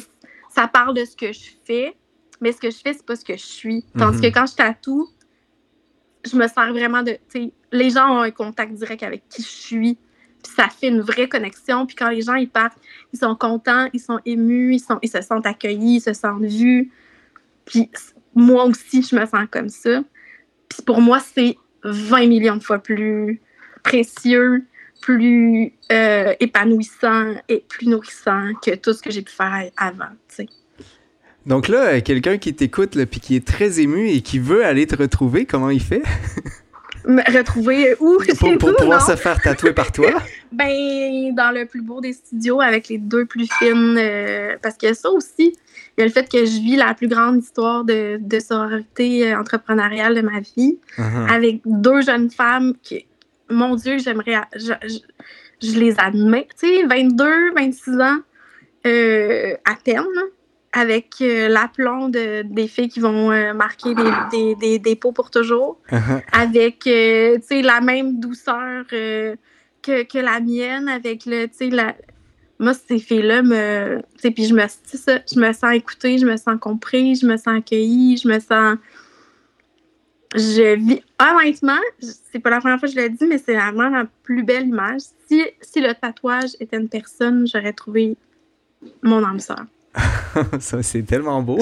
[0.49, 1.95] ça parle de ce que je fais,
[2.39, 3.85] mais ce que je fais, c'est pas ce que je suis.
[3.97, 4.31] Tandis que mm-hmm.
[4.31, 5.09] quand je tatoue,
[6.25, 7.17] je me sers vraiment de.
[7.71, 9.97] Les gens ont un contact direct avec qui je suis.
[10.41, 11.85] Puis ça fait une vraie connexion.
[11.85, 12.77] Puis quand les gens ils partent,
[13.13, 16.43] ils sont contents, ils sont émus, ils, sont, ils se sentent accueillis, ils se sentent
[16.43, 16.91] vus.
[17.65, 17.89] Puis
[18.35, 20.03] moi aussi, je me sens comme ça.
[20.69, 23.41] Puis pour moi, c'est 20 millions de fois plus
[23.83, 24.63] précieux,
[25.01, 30.05] plus euh, épanouissant et plus nourrissant que tout ce que j'ai pu faire avant.
[31.45, 34.95] Donc là, quelqu'un qui t'écoute puis qui est très ému et qui veut aller te
[34.95, 36.03] retrouver, comment il fait?
[37.05, 38.17] Me retrouver où?
[38.39, 40.11] Pour, pour pouvoir se faire tatouer par toi?
[40.51, 43.97] ben, dans le plus beau des studios avec les deux plus fines.
[43.97, 45.53] Euh, parce que ça aussi,
[45.97, 49.31] il y a le fait que je vis la plus grande histoire de, de sororité
[49.31, 51.31] euh, entrepreneuriale de ma vie uh-huh.
[51.31, 53.05] avec deux jeunes femmes qui,
[53.49, 54.41] mon Dieu, j'aimerais.
[54.55, 54.73] Je,
[55.61, 58.17] les admets, tu sais, 22, 26 ans
[58.85, 60.03] euh, à peine,
[60.73, 65.79] avec euh, l'aplomb de, des filles qui vont marquer des, des, des, pots pour toujours,
[65.91, 66.21] uh-huh.
[66.31, 69.37] avec, tu sais, la même douceur que,
[69.83, 71.93] que la mienne, avec le, tu sais, la
[72.63, 74.01] moi, ces filles-là me.
[74.21, 77.57] Puis je me, ça, je me sens écoutée, je me sens comprise, je me sens
[77.57, 78.77] accueillie, je me sens.
[80.35, 81.01] Je vis.
[81.19, 84.43] Honnêtement, c'est pas la première fois que je le dis, mais c'est vraiment la plus
[84.43, 85.01] belle image.
[85.27, 88.17] Si, si le tatouage était une personne, j'aurais trouvé
[89.03, 89.65] mon âme sœur.
[90.59, 91.59] ça, c'est tellement beau.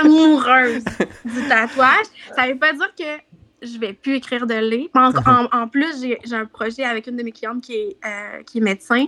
[0.00, 0.84] amoureuse
[1.24, 2.06] du tatouage.
[2.36, 4.90] Ça veut pas dire que je vais plus écrire de lait.
[4.94, 8.62] En, plus, j'ai un projet avec une de mes clientes qui est, euh, qui est
[8.62, 9.06] médecin.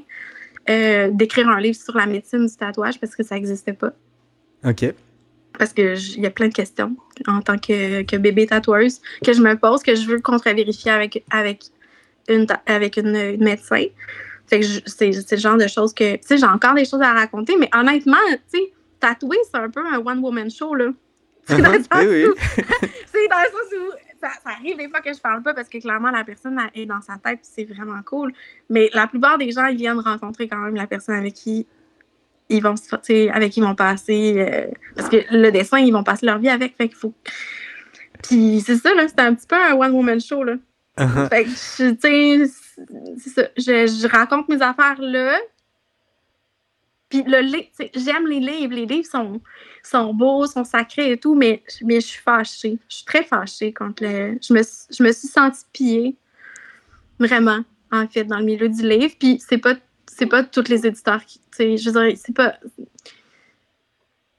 [0.71, 3.93] Euh, d'écrire un livre sur la médecine du tatouage parce que ça n'existait pas.
[4.65, 4.95] OK.
[5.59, 9.57] Parce qu'il y a plein de questions en tant que, bébé tatoueuse que je me
[9.57, 11.65] pose, que je veux contre-vérifier avec, avec,
[12.29, 13.85] une, avec une, médecin.
[14.47, 17.71] C'est le genre de choses que, tu sais, j'ai encore des choses à raconter, mais
[17.75, 18.17] honnêtement,
[18.53, 20.87] tu sais, tatouer, c'est un peu un one-woman show, là.
[21.47, 22.09] C'est dans, uh-huh.
[22.09, 23.29] oui, oui.
[23.31, 26.11] dans le sens où ça, arrive des fois que je parle pas parce que clairement
[26.11, 28.33] la personne est dans sa tête c'est vraiment cool.
[28.71, 31.67] Mais la plupart des gens ils viennent rencontrer quand même la personne avec qui
[32.49, 32.75] ils vont
[33.33, 36.49] avec qui ils vont passer euh, parce que le dessin ils vont passer leur vie
[36.49, 37.15] avec fait qu'il faut
[38.23, 40.55] puis c'est ça là c'est un petit peu un one woman show là
[40.99, 41.29] uh-huh.
[41.29, 45.39] fait que tu sais je, raconte mes affaires là
[47.09, 47.41] puis le
[47.95, 49.41] j'aime les livres les livres sont
[49.85, 52.79] sont beaux, sont sacrés et tout, mais, mais je suis fâchée.
[52.89, 54.39] Je suis très fâchée contre le.
[54.43, 56.17] Je me, je me suis sentie pillée,
[57.19, 57.61] vraiment,
[57.93, 59.15] en fait, dans le milieu du livre.
[59.19, 59.75] Puis c'est pas,
[60.07, 61.41] c'est pas tous les éditeurs qui.
[61.59, 62.59] Je veux dire, c'est pas.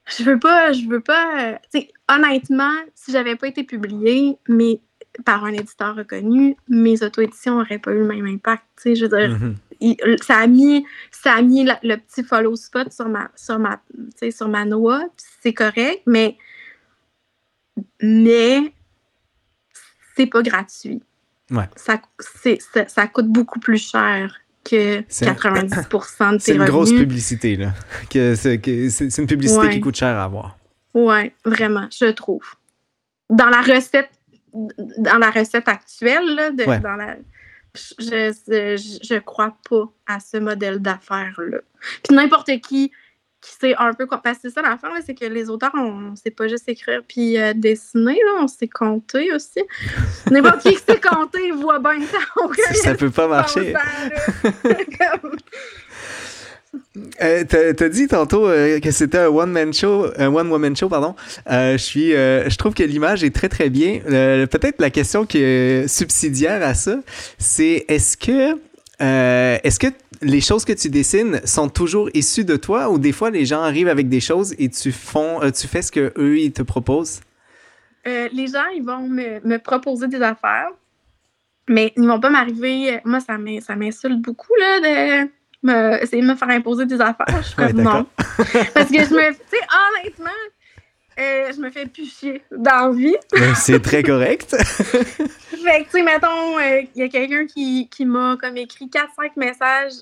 [0.08, 1.58] Je veux pas, je veux pas.
[2.08, 4.80] honnêtement, si j'avais pas été publiée, mais
[5.24, 8.64] par un éditeur reconnu, mes auto-éditions n'auraient pas eu le même impact.
[8.84, 9.38] Je veux dire,
[9.80, 10.22] mm-hmm.
[10.22, 13.80] ça a mis, ça a mis le petit follow spot sur ma, sur ma,
[14.30, 15.04] sur ma noix,
[15.42, 16.36] c'est correct, mais,
[18.02, 18.72] mais
[20.16, 21.02] c'est pas gratuit.
[21.50, 21.68] Ouais.
[21.76, 27.56] Ça, ça, ça, coûte beaucoup plus cher que 90 de tes C'est une grosse publicité,
[27.56, 27.72] là.
[28.10, 30.58] c'est une publicité qui coûte cher à avoir.
[30.94, 32.44] Oui, vraiment, je trouve.
[33.28, 34.10] Dans la recette,
[34.98, 37.16] dans la recette actuelle, là, de, dans la,
[37.74, 41.58] je, je, je, crois pas à ce modèle d'affaires-là.
[42.02, 42.90] Puis n'importe qui
[43.60, 44.06] qui un peu.
[44.06, 47.02] Parce que c'est ça l'affaire, c'est que les auteurs, on, ne sait pas juste écrire
[47.06, 49.62] puis euh, dessiner, là, on sait compter aussi.
[50.30, 52.18] N'importe qui qui sait compter, voit bien ça.
[52.56, 53.74] Ça, ça peut pas marcher.
[57.22, 60.88] Euh, t'as dit tantôt euh, que c'était un one man show, un one woman show,
[60.88, 61.14] pardon.
[61.48, 64.00] je suis, je trouve que l'image est très très bien.
[64.04, 66.96] Peut-être la question qui est subsidiaire à ça,
[67.38, 68.58] c'est est-ce que
[69.00, 69.88] euh, est-ce que
[70.22, 73.60] les choses que tu dessines sont toujours issues de toi ou des fois les gens
[73.60, 77.20] arrivent avec des choses et tu, font, euh, tu fais ce qu'eux, ils te proposent?
[78.06, 80.70] Euh, les gens, ils vont me, proposer des affaires,
[81.68, 83.00] mais ils vont pas m'arriver.
[83.04, 85.30] Moi, ça m'insulte beaucoup là, de
[85.62, 87.26] me, essayer de me faire imposer des affaires.
[87.42, 88.06] Je suis comme non.
[88.74, 89.32] Parce que je me.
[89.32, 89.60] Tu sais,
[90.00, 90.30] honnêtement,
[91.18, 93.16] euh, je me fais plus chier dans la vie.
[93.54, 94.54] c'est très correct.
[94.54, 98.86] fait que, tu sais, mettons, il euh, y a quelqu'un qui, qui m'a comme écrit
[98.86, 99.94] 4-5 messages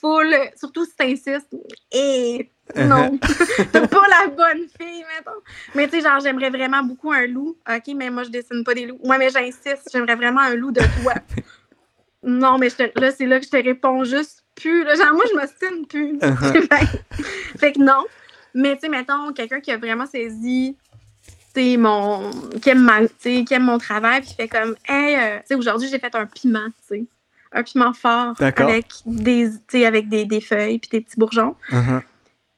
[0.00, 1.54] full, surtout si t'insistes.
[1.90, 3.18] Et non,
[3.72, 5.40] t'es pas la bonne fille, mettons.
[5.74, 7.56] Mais tu sais, genre, j'aimerais vraiment beaucoup un loup.
[7.68, 9.00] OK, mais moi, je dessine pas des loups.
[9.04, 11.14] Moi, mais j'insiste, j'aimerais vraiment un loup de toi.
[12.22, 14.84] non, mais là, c'est là que je te réponds juste plus.
[14.84, 16.18] Genre, moi, je m'ostine plus.
[16.20, 16.86] Uh-huh.
[17.58, 18.04] fait que non.
[18.54, 20.76] Mais tu sais, mettons, quelqu'un qui a vraiment saisi
[21.76, 22.30] mon
[22.62, 25.98] qui aime, qui aime mon travail puis fait comme hey euh, tu sais aujourd'hui j'ai
[25.98, 27.04] fait un piment tu sais
[27.52, 29.50] un piment fort avec des
[29.84, 32.02] avec des, des, feuilles puis des petits bourgeons uh-huh.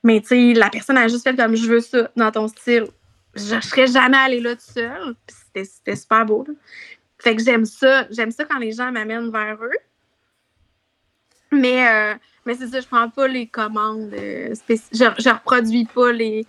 [0.03, 2.87] mais tu sais la personne a juste fait comme je veux ça dans ton style
[3.35, 6.47] je, ne serais jamais allée là tout seul c'était super beau
[7.19, 9.79] fait que j'aime ça j'aime ça quand les gens m'amènent vers eux
[11.53, 16.13] mais euh, mais c'est ça, je prends pas les commandes euh, je, je reproduis pas
[16.13, 16.47] les,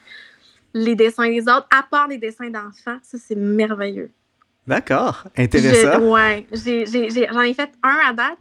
[0.74, 2.98] les dessins des autres, à part les dessins d'enfants.
[3.04, 4.10] Ça, c'est merveilleux.
[4.66, 6.00] D'accord, intéressant.
[6.02, 8.38] Oui, j'en ai, fait un à date.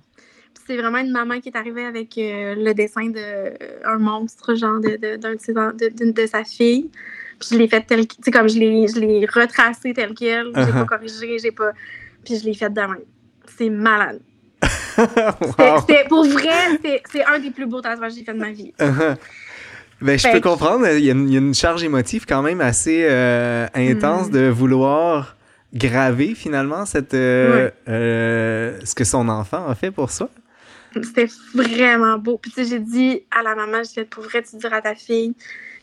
[0.67, 4.97] C'est vraiment une maman qui est arrivée avec euh, le dessin d'un monstre, genre, de,
[4.97, 6.89] de, de, sa fille.
[7.41, 10.53] Puis je l'ai fait tel quel, comme je l'ai retracé tel quel.
[10.55, 10.73] J'ai uh-huh.
[10.73, 11.73] pas corrigé, j'ai pas.
[12.25, 13.01] Puis je l'ai fait de même.
[13.59, 14.21] C'est malade.
[15.81, 16.79] C'était pour vrai,
[17.11, 18.73] c'est un des plus beaux tatouages que j'ai fait de ma vie.
[18.79, 19.17] Uh-huh.
[20.03, 20.87] Ben, je peux comprendre.
[20.89, 24.33] Il y, a une, charge émotive quand même assez euh, intense mm.
[24.33, 25.37] de vouloir
[25.73, 30.29] graver finalement cette, euh, euh, ce que son enfant a fait pour soi.
[30.95, 32.37] C'était vraiment beau.
[32.37, 34.83] Puis tu sais, j'ai dit à la maman, je dit, pour vrai, tu diras à
[34.83, 35.35] ta fille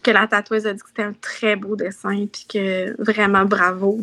[0.03, 3.99] que la tatoueuse a dit que c'était un très beau dessin, puis que vraiment bravo.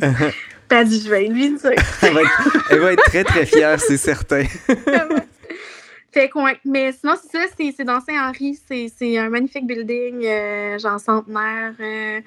[0.69, 1.71] T'as dit, je vais lui dire.
[2.03, 4.43] elle, va être, elle va être très, très fière, c'est certain.
[6.13, 10.99] fait que, mais sinon, c'est ça, c'est dans Saint-Henri, c'est un magnifique building, euh, genre
[10.99, 11.75] centenaire.
[11.81, 12.21] Euh,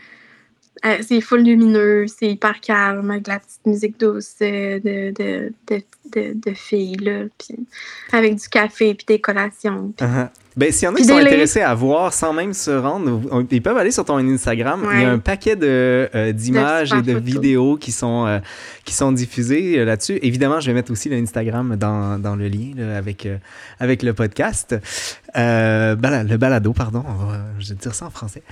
[0.85, 6.33] euh, c'est full lumineux, c'est hyper calme, avec la petite musique douce de, de, de,
[6.33, 7.57] de, filles, là, puis
[8.13, 9.93] avec du café, puis des collations.
[9.99, 10.29] Uh-huh.
[10.59, 13.61] Ben, s'il y en a qui sont intéressés à voir sans même se rendre, ils
[13.61, 14.85] peuvent aller sur ton Instagram.
[14.93, 18.39] Il y a un paquet de, euh, d'images et de vidéos qui sont, euh,
[18.83, 20.19] qui sont diffusées euh, là-dessus.
[20.21, 23.25] Évidemment, je vais mettre aussi l'Instagram dans, dans le lien avec,
[23.79, 24.75] avec le podcast.
[25.35, 27.03] Le balado, pardon.
[27.59, 28.43] je vais dire ça en français.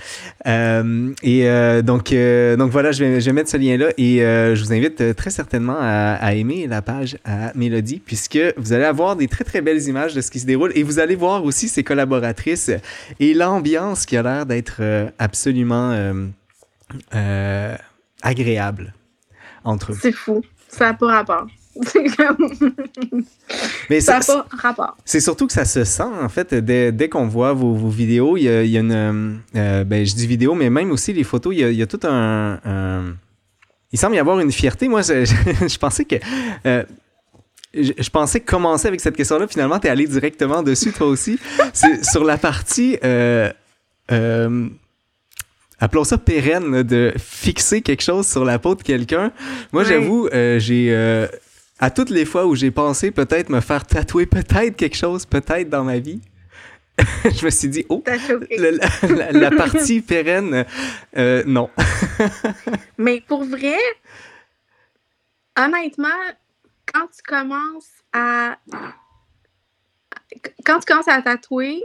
[0.46, 2.14] et donc,
[2.58, 5.76] donc voilà, je vais, je vais mettre ce lien-là et je vous invite très certainement
[5.78, 10.14] à, aimer la page à Mélodie puisque vous allez avoir des très très belles images
[10.14, 12.70] de ce qui se déroule et vous allez voir aussi ces collaboratrices
[13.20, 16.26] et l'ambiance qui a l'air d'être euh, absolument euh,
[17.14, 17.76] euh,
[18.22, 18.94] agréable
[19.64, 19.98] entre eux.
[20.00, 20.42] C'est fou.
[20.68, 21.46] Ça n'a pas rapport.
[23.90, 24.96] Mais ça n'a pas rapport.
[25.04, 28.36] C'est surtout que ça se sent, en fait, dès, dès qu'on voit vos, vos, vidéos.
[28.36, 29.40] Il y y a une.
[29.54, 32.00] ben, je dis vidéo, mais même aussi les photos, il y a, y a tout
[32.04, 33.14] un,
[33.92, 34.88] Il semble y avoir une fierté.
[34.88, 35.24] Moi, je,
[35.68, 36.16] je, pensais que
[37.74, 39.46] je, pensais commencer avec cette question-là.
[39.46, 41.38] Finalement, tu es allé directement dessus, toi aussi.
[41.72, 43.50] C'est sur la partie, euh,
[44.10, 44.68] euh,
[45.78, 49.32] appelons ça pérenne, de fixer quelque chose sur la peau de quelqu'un.
[49.72, 51.28] Moi, j'avoue, euh, j'ai.
[51.78, 55.68] À toutes les fois où j'ai pensé peut-être me faire tatouer peut-être quelque chose, peut-être
[55.68, 56.20] dans ma vie,
[57.24, 58.02] je me suis dit, oh,
[58.58, 60.64] la, la, partie pérenne,
[61.16, 61.70] euh, non.
[62.98, 63.76] Mais pour vrai,
[65.56, 66.08] honnêtement,
[66.92, 68.58] quand tu commences à.
[70.64, 71.84] Quand tu commences à tatouer,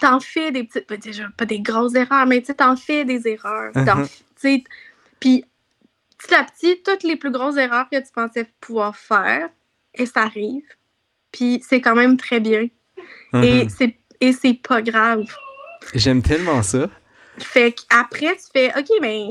[0.00, 0.88] t'en fais des petites.
[0.88, 3.72] Ben, pas des grosses erreurs, mais tu t'en fais des erreurs.
[3.72, 4.64] Uh-huh.
[5.18, 5.44] Puis,
[6.26, 9.48] petit à petit, toutes les plus grosses erreurs que tu pensais pouvoir faire,
[9.94, 10.64] et ça arrive.
[11.32, 12.68] Puis, c'est quand même très bien.
[13.32, 13.94] Uh-huh.
[14.20, 15.24] Et c'est pas grave.
[15.94, 16.88] J'aime tellement ça.
[17.38, 19.26] Fait qu'après, tu fais OK, mais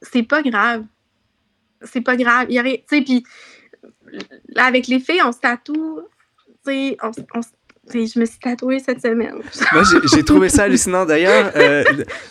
[0.00, 0.84] c'est pas grave.
[1.82, 2.48] C'est pas grave.
[2.48, 2.56] Tu
[2.88, 3.24] sais, puis
[4.56, 6.02] avec les filles, on se tatoue.
[6.64, 7.40] Tu sais, on, on,
[7.92, 9.34] je me suis tatouée cette semaine.
[9.72, 9.82] Moi,
[10.12, 11.04] j'ai trouvé ça hallucinant.
[11.04, 11.84] D'ailleurs, euh,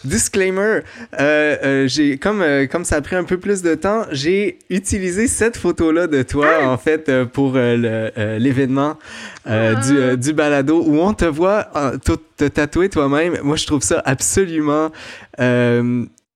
[0.03, 0.81] disclaimer, euh,
[1.19, 5.57] euh, j'ai comme, comme ça a pris un peu plus de temps, j'ai utilisé cette
[5.57, 6.69] photo-là de toi, ah!
[6.69, 8.97] en fait, pour l'événement
[9.45, 9.75] ah!
[9.75, 11.67] du, du balado où on te voit
[12.03, 13.37] te tatouer toi-même.
[13.43, 14.91] Moi, je trouve ça absolument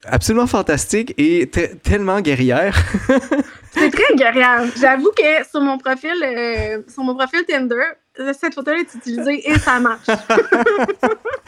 [0.07, 1.49] absolument fantastique et
[1.83, 2.77] tellement guerrière.
[3.71, 4.63] C'est très guerrière.
[4.79, 6.13] J'avoue que sur mon profil,
[6.87, 7.83] sur mon profil Tinder,
[8.39, 10.07] cette photo-là est utilisée et ça marche.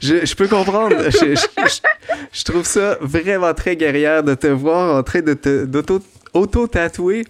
[0.00, 0.96] je, peux comprendre.
[1.10, 7.24] Je, trouve ça vraiment très guerrière de te voir en train de te, d'auto-tatouer.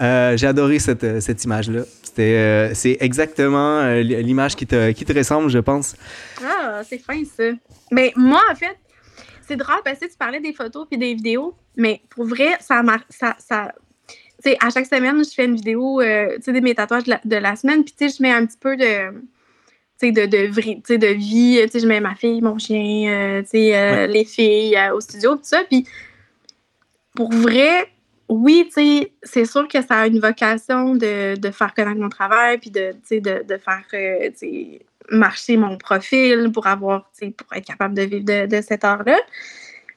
[0.00, 1.82] Euh, j'ai adoré cette, cette image-là.
[2.18, 5.94] Euh, c'est exactement euh, l'image qui te, qui te ressemble, je pense.
[6.44, 7.44] Ah, c'est fin ça.
[7.90, 8.76] Mais moi, en fait,
[9.50, 12.82] c'est drôle parce que tu parlais des photos puis des vidéos, mais pour vrai, ça,
[13.08, 13.72] ça, ça,
[14.60, 17.94] à chaque semaine, je fais une vidéo euh, de mes tatouages de la, semaine, puis
[18.08, 19.10] je mets un petit peu de,
[20.02, 21.66] de, de, de vie.
[21.74, 25.64] Je mets ma fille, mon chien, euh, euh, les filles au studio, tout ça.
[25.64, 25.84] Puis
[27.16, 27.88] pour vrai,
[28.28, 28.70] oui,
[29.24, 33.42] c'est sûr que ça a une vocation de, faire connaître mon travail, puis de, de,
[33.42, 33.84] de faire
[35.10, 39.18] marcher mon profil pour avoir, pour être capable de vivre de, de cette heure-là.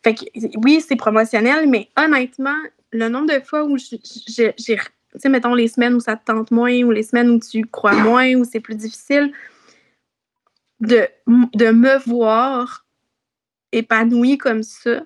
[0.04, 0.26] Fait que
[0.58, 2.58] oui, c'est promotionnel, mais honnêtement,
[2.92, 6.52] le nombre de fois où j'ai, tu sais, mettons les semaines où ça te tente
[6.52, 9.32] moins, ou les semaines où tu crois moins, où c'est plus difficile,
[10.80, 12.86] de, de me voir
[13.72, 15.04] épanouie comme ça,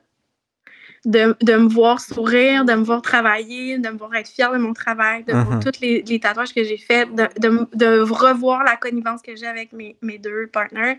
[1.08, 4.58] de, de, me voir sourire, de me voir travailler, de me voir être fière de
[4.58, 5.64] mon travail, de voir uh-huh.
[5.64, 7.28] tous les, les, tatouages que j'ai faits, de,
[7.74, 10.98] de, revoir la connivence que j'ai avec mes, mes deux partenaires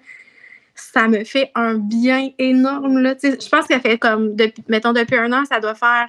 [0.81, 3.01] ça me fait un bien énorme.
[3.01, 3.17] Là.
[3.21, 6.09] Je pense qu'elle fait comme, depuis, mettons, depuis un an, ça doit faire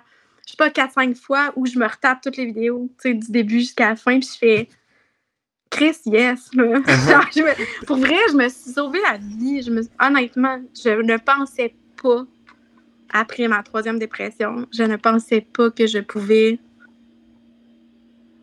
[0.49, 3.89] je sais pas, 4-5 fois où je me retape toutes les vidéos, du début jusqu'à
[3.89, 4.69] la fin, puis je fais
[5.69, 6.49] Chris, yes.
[6.55, 7.55] Uh-huh.
[7.85, 9.61] pour vrai, je me suis sauvé la vie.
[9.61, 12.25] Je me, honnêtement, je ne pensais pas,
[13.11, 16.59] après ma troisième dépression, je ne pensais pas que je pouvais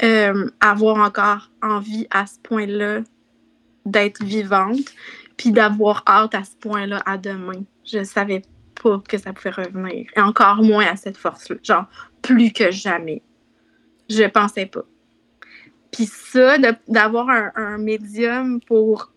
[0.03, 3.01] euh, avoir encore envie à ce point-là
[3.87, 4.95] d'être vivante,
[5.37, 7.65] puis d'avoir hâte à ce point-là à demain.
[7.85, 8.43] Je savais
[8.83, 10.07] pas que ça pouvait revenir.
[10.17, 11.57] Et encore moins à cette force-là.
[11.63, 11.85] Genre,
[12.21, 13.23] plus que jamais.
[14.11, 14.85] Je pensais pas.
[15.93, 16.59] Puis ça,
[16.89, 19.13] d'avoir un, médium pour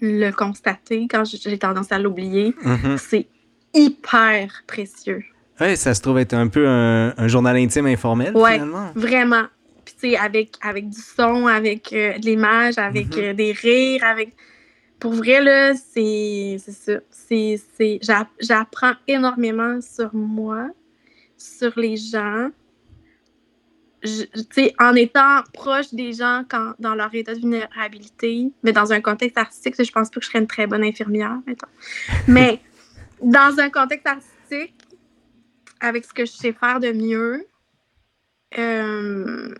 [0.00, 2.96] le constater quand j'ai tendance à l'oublier, mm-hmm.
[2.96, 3.28] c'est
[3.74, 5.24] hyper précieux.
[5.60, 8.90] Oui, ça se trouve être un peu un, journal intime informel, ouais, finalement.
[8.94, 9.44] vraiment.
[9.84, 13.30] Puis, tu sais, avec, avec du son, avec euh, de l'image, avec mm-hmm.
[13.30, 14.34] euh, des rires, avec
[15.00, 16.92] pour vrai, là, c'est ça.
[17.10, 18.00] C'est,
[18.40, 20.68] j'apprends énormément sur moi,
[21.38, 22.50] sur les gens.
[24.02, 29.00] sais, en étant proche des gens quand, dans leur état de vulnérabilité, mais dans un
[29.00, 31.38] contexte artistique, je pense pas que je serais une très bonne infirmière,
[32.28, 32.60] Mais
[33.22, 34.74] dans un contexte artistique,
[35.80, 37.46] avec ce que je sais faire de mieux,
[38.58, 39.54] euh,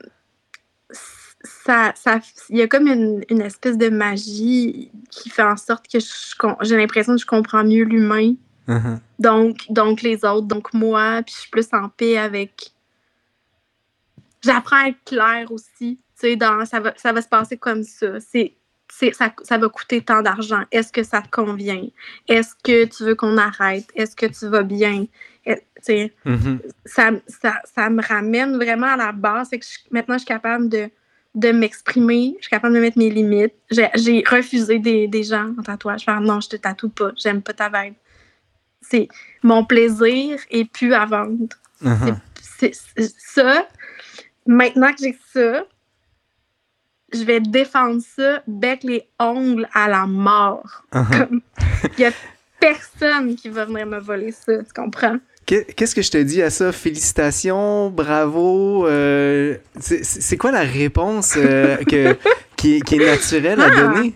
[0.93, 5.87] ça, ça, il y a comme une, une, espèce de magie qui fait en sorte
[5.89, 5.99] que
[6.63, 8.35] j'ai l'impression que je comprends mieux l'humain.
[8.69, 8.99] Uh-huh.
[9.19, 12.73] Donc, donc les autres, donc moi, puis je suis plus en paix avec.
[14.43, 15.99] J'apprends à être claire aussi.
[15.99, 18.21] Tu sais, dans, ça, va, ça va se passer comme ça.
[18.21, 18.55] C'est,
[18.91, 20.63] ça, ça va coûter tant d'argent.
[20.71, 21.87] Est-ce que ça te convient?
[22.29, 23.87] Est-ce que tu veux qu'on arrête?
[23.95, 25.07] Est-ce que tu vas bien?
[25.83, 26.59] Sais, mm-hmm.
[26.85, 29.49] ça, ça, ça, me ramène vraiment à la base.
[29.51, 30.91] C'est que maintenant, je suis capable de
[31.35, 33.55] de m'exprimer, je suis capable de mettre mes limites.
[33.71, 36.05] J'ai refusé des, des, gens en tatouage.
[36.05, 37.95] Faire non, je te tatoue pas, j'aime pas ta vibe.
[38.81, 39.09] C'est
[39.43, 41.55] mon plaisir et plus à vendre.
[42.59, 42.73] C'est
[43.17, 43.69] ça.
[44.47, 45.65] Maintenant que j'ai ça,
[47.13, 50.83] je vais défendre ça, bec les ongles à la mort.
[50.93, 51.41] Uh-huh.
[51.99, 52.11] Il y a
[52.59, 55.17] personne qui va venir me voler ça, tu comprends?
[55.47, 56.71] Qu'est-ce que je te dis à ça?
[56.71, 58.87] Félicitations, bravo.
[58.87, 62.17] Euh, c'est quoi la réponse euh, que,
[62.57, 63.71] qui, est, qui est naturel à Ah.
[63.71, 64.15] donner?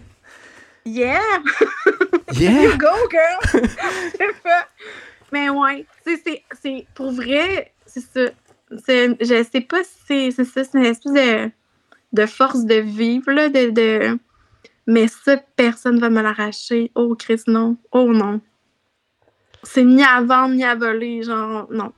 [0.86, 1.20] Yeah!
[2.32, 2.62] Yeah!
[2.64, 3.68] You go, girl!
[5.32, 8.30] Mais ouais, c'est- pour vrai, c'est ça.
[8.70, 11.50] Je sais pas si c'est ça, c'est une espèce de,
[12.14, 14.18] de force de vivre, là, de, de...
[14.86, 16.90] Mais ça, personne va me l'arracher.
[16.94, 17.76] Oh, Chris, non.
[17.90, 18.40] Oh, non.
[19.64, 21.92] C'est ni à vendre, ni à voler, genre, non.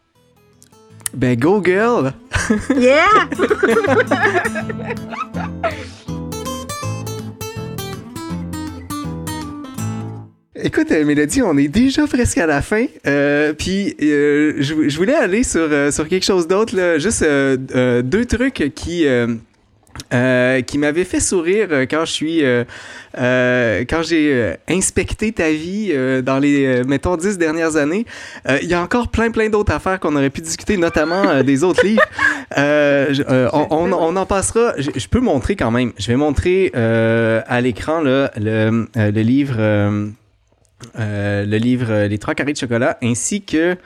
[1.15, 2.13] Ben, go girl!
[2.77, 3.07] Yeah!
[10.55, 12.87] Écoute, euh, Mélodie, on est déjà presque à la fin.
[13.07, 16.99] Euh, Puis, euh, je, je voulais aller sur, euh, sur quelque chose d'autre, là.
[16.99, 19.07] Juste euh, deux trucs qui.
[20.13, 22.65] Euh, qui m'avaient fait sourire euh, quand je suis euh,
[23.19, 25.93] euh, quand j'ai inspecté ta vie
[26.23, 28.05] dans les mettons dix dernières années
[28.63, 31.85] il y a encore plein plein d'autres affaires qu'on aurait pu discuter notamment des autres
[31.85, 32.03] livres.
[32.57, 34.73] On, on- on en passera.
[34.79, 35.93] Je, je peux montrer quand même.
[35.99, 39.57] Je vais montrer à l'écran là, le, le livre
[40.99, 43.77] euh, euh, le livre euh, Les trois carrés de chocolat, ainsi que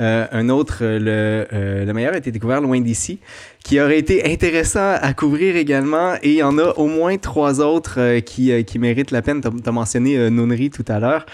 [0.00, 3.20] euh, un autre, euh, le, euh, le meilleur a été découvert loin d'ici,
[3.64, 6.14] qui aurait été intéressant à couvrir également.
[6.22, 9.22] Et il y en a au moins trois autres euh, qui, euh, qui méritent la
[9.22, 9.40] peine.
[9.40, 11.26] Tu as mentionné euh, tout à l'heure.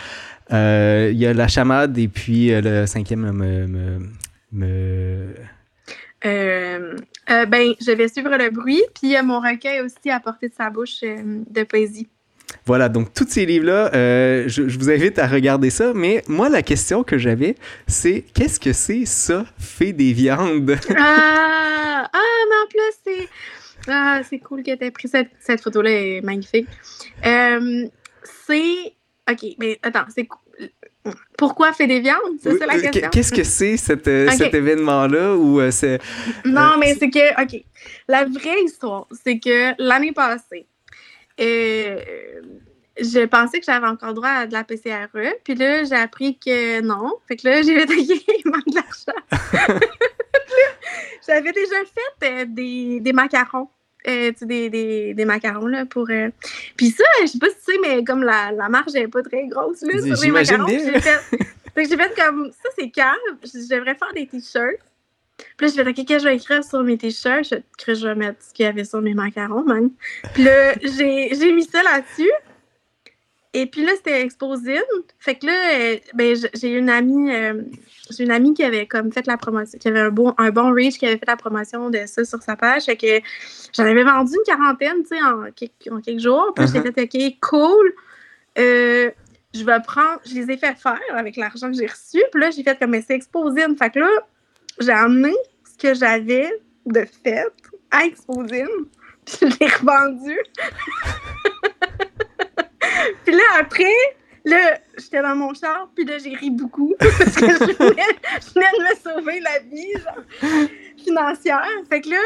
[0.52, 3.98] Euh, Il y a La Chamade et puis euh, le cinquième me...
[4.52, 5.34] me,
[6.26, 6.96] Euh,
[7.30, 10.54] euh, ben, je vais suivre le bruit, puis a mon recueil aussi à portée de
[10.54, 12.08] sa bouche euh, de poésie.
[12.66, 15.92] Voilà, donc tous ces livres-là, euh, je, je vous invite à regarder ça.
[15.94, 17.56] Mais moi, la question que j'avais,
[17.86, 20.76] c'est qu'est-ce que c'est ça, fait des viandes?
[20.96, 23.28] Ah, ah mais en plus, c'est.
[23.86, 26.66] Ah, c'est cool que tu aies pris cette, cette photo-là, elle est magnifique.
[27.24, 27.86] Euh,
[28.46, 28.94] c'est.
[29.30, 30.26] Ok, mais attends, c'est.
[31.36, 32.38] Pourquoi fait des viandes?
[32.42, 33.10] C'est ça la Euh, question?
[33.10, 36.00] Qu'est-ce que c'est cet, cet événement-là ou c'est
[36.46, 37.62] Non, mais c'est que, OK.
[38.08, 40.66] La vraie histoire, c'est que l'année passée,
[41.40, 42.00] euh,
[43.00, 45.34] je pensais que j'avais encore droit à de la PCRE.
[45.44, 47.14] Puis là, j'ai appris que non.
[47.26, 47.94] Fait que là, j'ai fait,
[48.44, 49.80] il manque de l'argent.
[51.26, 51.76] J'avais déjà
[52.20, 53.68] fait euh, des, des macarons.
[54.06, 56.10] Euh, tu sais, des, des, des macarons, là, pour...
[56.10, 56.28] euh,
[56.76, 59.22] Puis ça, je sais pas si tu sais, mais comme la, la marge n'est pas
[59.22, 60.68] très grosse, là, sur les macarons.
[60.68, 61.20] J'ai fait...
[61.74, 62.50] fait que j'ai fait comme...
[62.52, 63.16] Ça, c'est cave.
[63.42, 64.78] Je devrais faire des T-shirts.
[65.56, 67.44] Puis là, je vais OK, qu'est-ce que je vais écrire sur mes t-shirts?
[67.50, 69.90] Je que je vais mettre ce qu'il y avait sur mes macarons, man.
[70.34, 72.30] Puis là, j'ai j'ai mis ça là-dessus.
[73.56, 74.80] Et puis là, c'était Exposine.
[75.20, 77.62] Fait que là, euh, ben, j'ai une amie, euh,
[78.10, 80.72] j'ai une amie qui avait comme fait la promotion, qui avait un bon, un bon
[80.72, 82.84] reach, qui avait fait la promotion de ça sur sa page.
[82.84, 83.20] Fait que
[83.72, 86.52] j'en avais vendu une quarantaine, tu sais, en, quelques- en quelques jours.
[86.56, 87.94] Puis j'ai fait OK, cool.
[88.58, 89.10] Euh,
[89.54, 92.22] je vais prendre, je les ai fait faire avec l'argent que j'ai reçu.
[92.32, 93.76] Puis là, j'ai fait comme, mais c'est Exposine.
[93.78, 94.08] Fait que là,
[94.80, 96.50] j'ai amené ce que j'avais
[96.86, 97.52] de fait
[97.90, 98.86] à Exposine,
[99.24, 100.36] puis je l'ai revendu.
[103.24, 103.96] puis là, après,
[104.44, 108.18] là, j'étais dans mon char, puis là, j'ai ri beaucoup, parce que je venais,
[108.54, 109.94] de me sauver la vie,
[111.02, 111.68] financière.
[111.88, 112.22] Fait que là,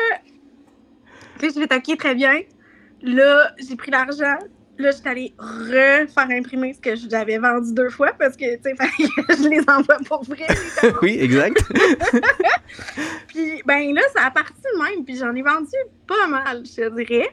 [1.38, 2.40] puis je vais OK, très bien.
[3.02, 4.38] Là, j'ai pris l'argent.
[4.78, 8.76] Là, j'étais allée refaire imprimer ce que j'avais vendu deux fois parce que, tu sais,
[9.42, 10.46] je les envoie pour vrai.
[11.02, 11.60] Oui, exact.
[13.28, 15.04] Puis, ben là, ça a parti de même.
[15.04, 15.66] Puis j'en ai vendu
[16.06, 17.28] pas mal, je te dirais.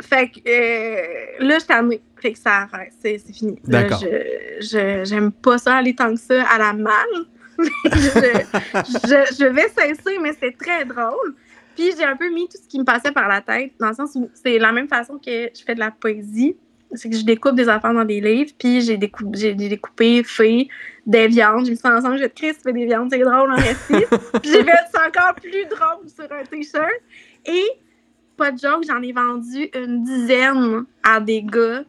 [0.00, 2.00] Fait que euh, là, je t'amène.
[2.20, 2.92] Fait que ça arrête.
[3.00, 3.58] C'est fini.
[3.66, 4.00] Là, D'accord.
[4.00, 7.26] je- je- J'aime pas ça aller tant que ça à la malle.
[7.58, 11.34] je, je, je vais cesser, mais c'est très drôle.
[11.76, 13.94] Puis j'ai un peu mis tout ce qui me passait par la tête, dans le
[13.94, 16.56] sens où c'est la même façon que je fais de la poésie.
[16.92, 20.68] C'est que je découpe des affaires dans des livres, puis j'ai décou- j'ai découpé, fait
[21.04, 21.66] des viandes.
[21.66, 23.56] Je me suis ensemble, je vais te créer, tu fais des viandes, c'est drôle en
[23.56, 24.06] récit.
[24.42, 26.88] puis j'ai fait c'est encore plus drôle sur un t-shirt.
[27.44, 27.64] Et
[28.36, 31.82] pas de joke, j'en ai vendu une dizaine à des gars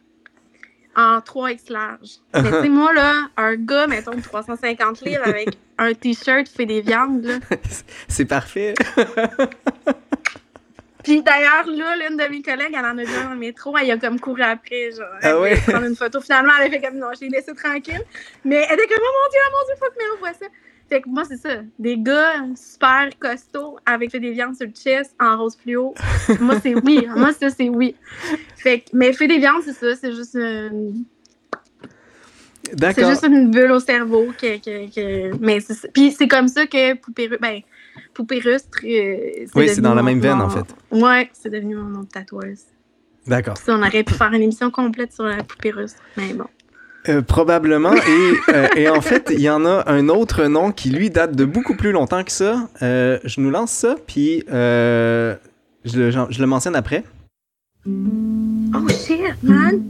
[0.96, 2.10] en 3X large.
[2.34, 6.66] Mais tu sais, moi, là, un gars, mettons, de 350 livres avec un t-shirt fait
[6.66, 7.38] des viandes, là.
[8.08, 8.74] C'est parfait.
[11.04, 13.90] Puis d'ailleurs, là, l'une de mes collègues, elle en a vu dans le métro, elle
[13.92, 15.60] a comme couru après, genre, elle Ah voulait ouais?
[15.66, 16.20] prendre une photo.
[16.20, 18.02] Finalement, elle a fait comme non, je l'ai laissé tranquille.
[18.44, 20.46] Mais elle était comme, oh mon Dieu, oh mon Dieu, faut que Mélo voit ça.
[20.90, 21.60] Fait que moi, c'est ça.
[21.78, 25.94] Des gars super costauds avec fait des viandes sur le chest en rose fluo.
[26.40, 27.06] moi, c'est oui.
[27.14, 27.94] Moi, ça, c'est oui.
[28.56, 29.94] Fait que, mais fait des viandes, c'est ça.
[29.94, 31.04] C'est juste une,
[32.94, 34.26] c'est juste une bulle au cerveau.
[34.40, 35.90] Que, que, que- mais c'est.
[35.92, 37.60] Puis c'est comme ça que Poupée, ben,
[38.14, 38.78] Poupée Rustre.
[38.84, 40.66] euh, Oui, c'est dans la même veine, mon- en fait.
[40.90, 42.60] Ouais, c'est devenu mon nom de tatoueuse.
[43.26, 43.54] D'accord.
[43.54, 46.00] Puis on aurait pu faire une émission complète sur la Poupée Rustre.
[46.16, 46.46] Mais bon.
[47.08, 47.94] Euh, probablement.
[47.94, 51.34] Et, euh, et en fait, il y en a un autre nom qui, lui, date
[51.36, 52.68] de beaucoup plus longtemps que ça.
[52.82, 55.36] Euh, je nous lance ça, puis euh,
[55.84, 57.04] je, le- je le mentionne après.
[57.86, 59.82] Oh shit, man!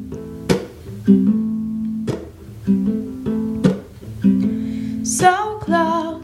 [5.18, 6.22] So close,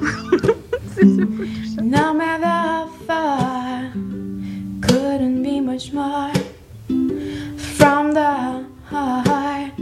[1.81, 3.91] no matter how far,
[4.83, 6.33] couldn't be much more
[7.57, 9.73] from the heart.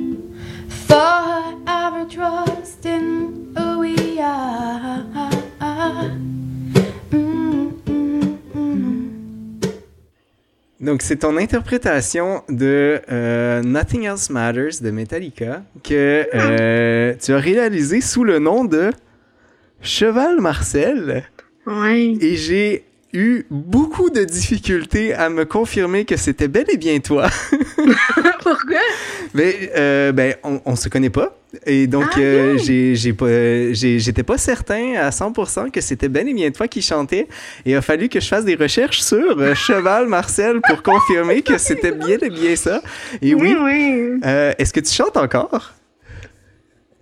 [0.88, 5.04] Forever trust in who we are.
[10.82, 17.38] Donc, c'est ton interprétation de euh, Nothing Else Matters de Metallica que euh, tu as
[17.38, 18.90] réalisé sous le nom de
[19.80, 21.22] Cheval Marcel.
[21.66, 22.16] Ouais.
[22.20, 27.28] Et j'ai eu beaucoup de difficultés à me confirmer que c'était bel et bien toi.
[28.42, 28.78] Pourquoi?
[29.34, 31.36] Mais euh, ben, on, on se connaît pas.
[31.66, 36.32] Et donc, Ah, euh, j'ai, pas, j'étais pas certain à 100% que c'était bel et
[36.32, 37.28] bien toi qui chantais.
[37.66, 41.42] Et il a fallu que je fasse des recherches sur euh, Cheval Marcel pour confirmer
[41.42, 42.80] que c'était bien et bien ça.
[43.20, 44.20] Et oui, oui.
[44.24, 45.74] euh, est-ce que tu chantes encore?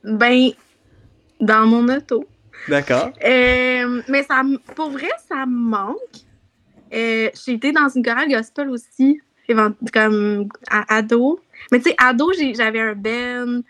[0.03, 0.49] Ben,
[1.41, 2.27] dans mon auto.
[2.69, 3.11] D'accord.
[3.25, 3.70] Euh,
[4.09, 4.43] mais ça,
[4.75, 5.97] pour vrai, ça me manque.
[6.93, 9.21] Euh, j'ai été dans une chorale gospel aussi,
[9.93, 11.41] comme à, ado.
[11.71, 13.61] Mais tu sais, ado, j'avais un band.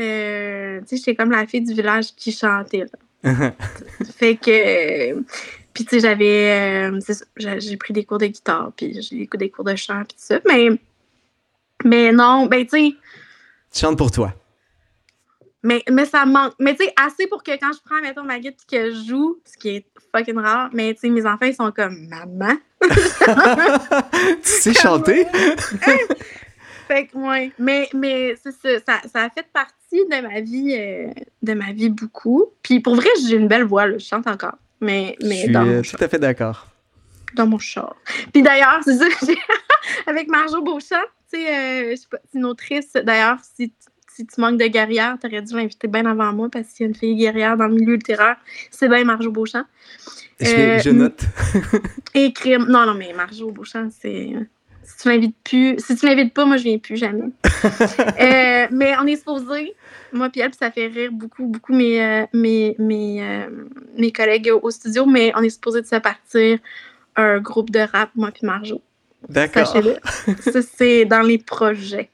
[0.00, 2.84] Euh, tu sais, j'étais comme la fille du village qui chantait.
[3.22, 3.52] là.
[4.16, 5.14] Fait que.
[5.72, 6.90] Puis, tu sais, j'avais.
[6.90, 7.00] euh,
[7.36, 10.16] j'ai pris des cours de guitare, puis j'ai des cours- des cours de chant, puis
[10.16, 10.40] tout ça.
[10.46, 10.68] Mais.
[11.84, 12.94] Mais non, ben, tu sais.
[13.72, 14.34] tu chantes pour toi.
[15.64, 16.52] Mais, mais ça manque.
[16.60, 19.40] Mais tu sais, assez pour que quand je prends, mettons, ma guitare que je joue,
[19.46, 22.54] ce qui est fucking rare, mais tu sais, mes enfants, ils sont comme maman?
[22.82, 22.88] tu
[24.42, 25.26] sais chanter?
[26.86, 27.50] Fait que, ouais.
[27.58, 31.10] Mais, mais c'est ça, ça, ça a fait partie de ma vie, euh,
[31.42, 32.44] de ma vie beaucoup.
[32.62, 34.58] Puis pour vrai, j'ai une belle voix, là, je chante encore.
[34.82, 36.66] Mais, Je mais suis dans, euh, tout à fait d'accord.
[37.34, 37.96] dans mon char.
[38.34, 39.06] Puis d'ailleurs, c'est ça,
[40.06, 41.00] avec Marjo Beauchamp,
[41.32, 42.92] tu sais, euh, je sais pas, c'est une autrice.
[42.92, 43.72] D'ailleurs, si,
[44.14, 46.88] si tu manques de guerrière, t'aurais dû l'inviter bien avant moi parce qu'il y a
[46.88, 48.36] une fille guerrière dans le milieu littéraire.
[48.70, 49.64] C'est bien Marjo Beauchamp.
[50.40, 51.20] Je, Euh, je note.
[52.14, 52.66] Et crime.
[52.68, 54.32] Non, non, mais Marjo Beauchamp, c'est.
[54.84, 55.76] Si tu m'invites plus.
[55.78, 57.30] Si tu m'invites pas, moi, je viens plus jamais.
[58.20, 59.74] Euh, mais on est supposé,
[60.12, 63.48] moi puis elle, puis ça fait rire beaucoup, beaucoup mes, euh, mes, mes, euh,
[63.96, 66.58] mes collègues au, au studio, mais on est supposé de se partir
[67.16, 68.80] un groupe de rap, moi puis Marjo.
[69.28, 69.66] D'accord.
[69.66, 69.96] Sachez-le.
[70.40, 72.10] Ça, c'est dans les projets.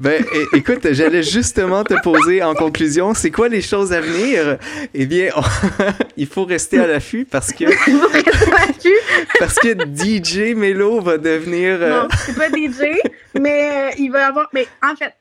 [0.00, 4.58] Ben, écoute, j'allais justement te poser en conclusion, c'est quoi les choses à venir?
[4.94, 5.42] Eh bien, on-
[6.16, 7.64] il faut rester à l'affût parce que,
[9.38, 11.78] parce que DJ Melo va devenir...
[11.80, 12.98] euh, Non, c'est pas DJ,
[13.40, 14.48] mais euh, il va avoir.
[14.52, 15.12] Mais en fait,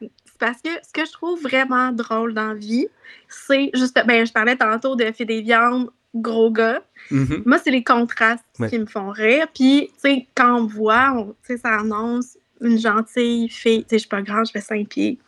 [0.00, 2.88] c'est parce que ce que je trouve vraiment drôle dans la vie,
[3.28, 4.00] c'est juste.
[4.06, 6.80] Ben, je parlais tantôt de fait des viandes, gros gars.
[7.10, 7.42] mhm.
[7.46, 8.68] Moi, c'est les contrastes Ouais.
[8.68, 9.46] qui me font rire.
[9.54, 13.82] Puis, tu sais, quand on voit, on- tu sais, ça annonce une gentille fille.
[13.84, 15.18] Tu sais, je suis pas grande, je fais 5 pieds.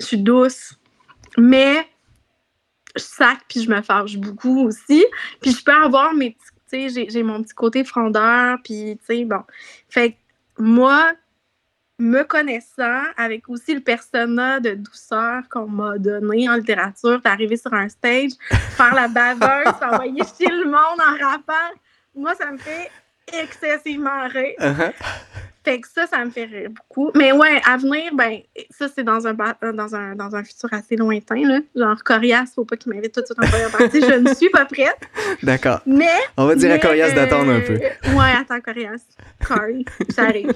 [0.00, 0.74] Je suis douce.
[1.38, 1.86] Mais
[2.96, 5.04] je sac puis je me fâche beaucoup aussi.
[5.40, 8.98] Puis je peux avoir mes petits, tu sais, j'ai- j'ai mon petit côté frondeur, puis
[8.98, 9.42] tu sais, bon.
[9.88, 10.16] Fait que
[10.58, 11.12] moi,
[11.98, 17.72] me connaissant, avec aussi le persona de douceur qu'on m'a donné en littérature, d'arriver sur
[17.72, 21.52] un stage, faire la baveuse, envoyer chier le monde en rappant,
[22.14, 22.90] moi, ça me fait
[23.40, 24.54] excessivement rire.
[24.58, 24.92] Uh-huh.
[25.64, 27.12] Fait que ça, ça me fait rire beaucoup.
[27.14, 28.40] Mais ouais, à venir, ben,
[28.70, 31.60] ça, c'est dans un, ba- dans, un, dans un futur assez lointain, là.
[31.76, 34.00] Genre, Corias, faut pas qu'il m'invite tout de suite en première partie.
[34.00, 34.98] Je ne suis pas prête.
[35.42, 35.80] D'accord.
[35.86, 36.08] Mais.
[36.36, 37.74] On va dire à Corias d'attendre un peu.
[37.74, 39.02] euh, Ouais, attends, Corias.
[39.46, 39.84] Corey,
[40.16, 40.52] j'arrive.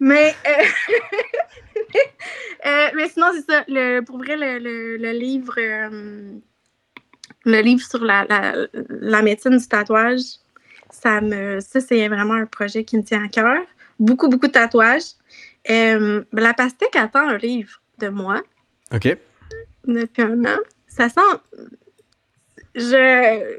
[0.00, 0.34] mais.
[0.48, 0.64] euh,
[2.66, 3.64] euh, mais sinon, c'est ça.
[3.68, 5.54] Le, pour vrai, le, le, le livre.
[5.58, 6.32] euh,
[7.44, 8.52] le livre sur la, la,
[8.88, 10.20] la médecine du tatouage,
[10.90, 11.60] ça me.
[11.60, 13.62] Ça, c'est vraiment un projet qui me tient à cœur.
[13.98, 15.12] Beaucoup, beaucoup de tatouages.
[15.70, 18.42] Euh, la pastèque attend un livre de moi
[18.94, 19.16] OK.
[19.86, 20.58] depuis un an.
[20.86, 21.20] Ça sent.
[22.74, 23.56] Je.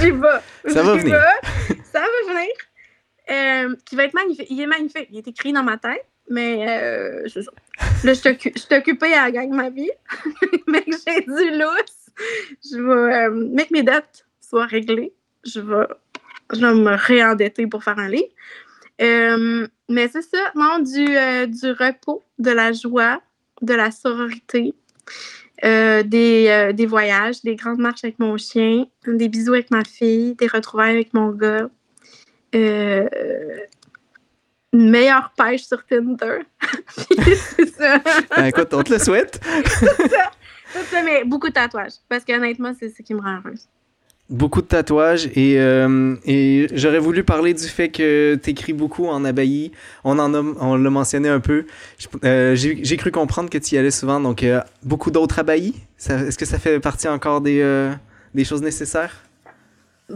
[0.00, 0.72] J'y vais.
[0.72, 1.20] Ça va venir.
[1.92, 2.50] Ça va venir.
[3.30, 4.46] Euh, qui va être magnifique.
[4.50, 5.08] Il est magnifique.
[5.10, 7.26] Il est écrit dans ma tête, mais euh.
[8.04, 9.90] Là, je t'occu- je suis occupée à gagner ma vie.
[10.66, 12.10] mais que j'ai du lousse.
[12.70, 13.14] Je vais.
[13.14, 15.12] euh, mais que mes dettes soient réglées.
[15.44, 15.86] Je vais,
[16.52, 18.28] je vais me réendetter pour faire un livre.
[19.00, 23.20] Euh, mais c'est ça, non, du, euh, du repos, de la joie,
[23.62, 24.74] de la sororité,
[25.64, 30.34] euh, des, des voyages, des grandes marches avec mon chien, des bisous avec ma fille,
[30.34, 31.68] des retrouvailles avec mon gars,
[34.72, 36.40] une meilleure pêche sur Tinder.
[37.56, 37.98] C'est ça.
[38.36, 39.40] Ben, écoute, on te le souhaite.
[40.72, 41.94] Tout ça, mais beaucoup de tatouages.
[42.08, 43.66] Parce qu'honnêtement, c'est ce qui me rend heureuse.
[44.30, 49.06] Beaucoup de tatouages et, euh, et j'aurais voulu parler du fait que tu écris beaucoup
[49.06, 49.72] en abbaye.
[50.04, 51.66] On en a, on l'a mentionné un peu.
[52.24, 55.74] Euh, J'ai cru comprendre que tu y allais souvent, donc euh, beaucoup d'autres abbayes.
[55.98, 57.90] Est-ce que ça fait partie encore des,
[58.34, 59.22] des choses nécessaires?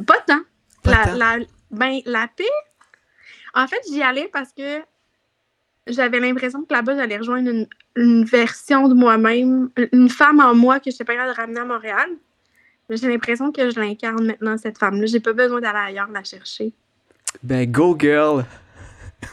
[0.07, 0.41] Pas tant.
[0.83, 1.15] Pas la, tant.
[1.17, 1.39] la-
[1.71, 2.45] ben, la paix,
[3.55, 4.81] en fait, j'y allais parce que
[5.89, 10.79] j'avais l'impression que là-bas, j'allais rejoindre une, une version de moi-même, une femme en moi
[10.79, 12.09] que je n'étais pas capable de ramener à Montréal.
[12.91, 15.07] J'ai l'impression que je l'incarne maintenant, cette femme-là.
[15.07, 16.72] J'ai pas besoin d'aller ailleurs la chercher.
[17.43, 18.45] Ben, go girl!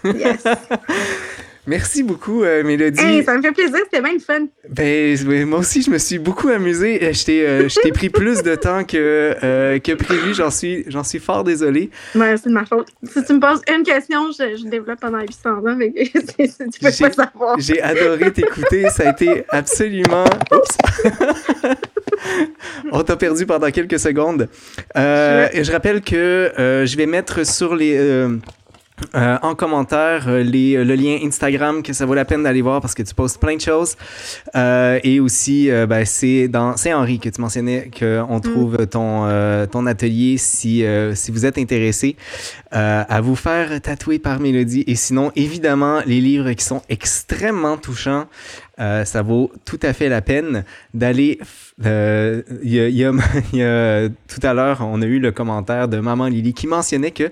[0.06, 0.44] Yes.
[1.68, 3.00] Merci beaucoup, euh, Mélodie.
[3.00, 4.48] hey, ça me fait plaisir, c'était bien le fun.
[4.68, 7.04] Ben, moi aussi, je me suis beaucoup amusé.
[7.04, 10.34] Euh, Je t'ai euh, je t'ai pris plus de temps que, euh, que prévu.
[10.34, 11.92] J'en suis, j'en suis fort désolé.
[12.16, 12.88] Ouais, c'est de ma faute.
[13.04, 16.82] Si tu me poses une question, je, je développe pendant 800 ans, mais tu peux
[16.82, 17.60] pas savoir.
[17.60, 18.90] J'ai adoré t'écouter.
[18.90, 20.26] Ça a été absolument.
[20.52, 20.78] Oups!
[22.92, 24.48] On t'a perdu pendant quelques secondes.
[24.98, 27.96] Euh, et je rappelle que euh, je vais mettre sur les.
[27.98, 28.38] euh,
[29.16, 33.02] en commentaire les, le lien Instagram que ça vaut la peine d'aller voir parce que
[33.02, 33.96] tu postes plein de choses
[34.54, 39.26] et aussi ben, c'est dans c'est Henri que tu mentionnais qu'on trouve ton,
[39.72, 42.16] ton atelier si, si vous êtes intéressé
[42.70, 48.28] à vous faire tatouer par Mélodie et sinon évidemment les livres qui sont extrêmement touchants
[48.82, 51.40] euh, ça vaut tout à fait la peine d'aller.
[51.86, 53.12] euh, Il y, a, il y a-
[53.54, 56.68] il y a- tout à l'heure, on a eu le commentaire de Maman Lily qui
[56.68, 57.32] mentionnait que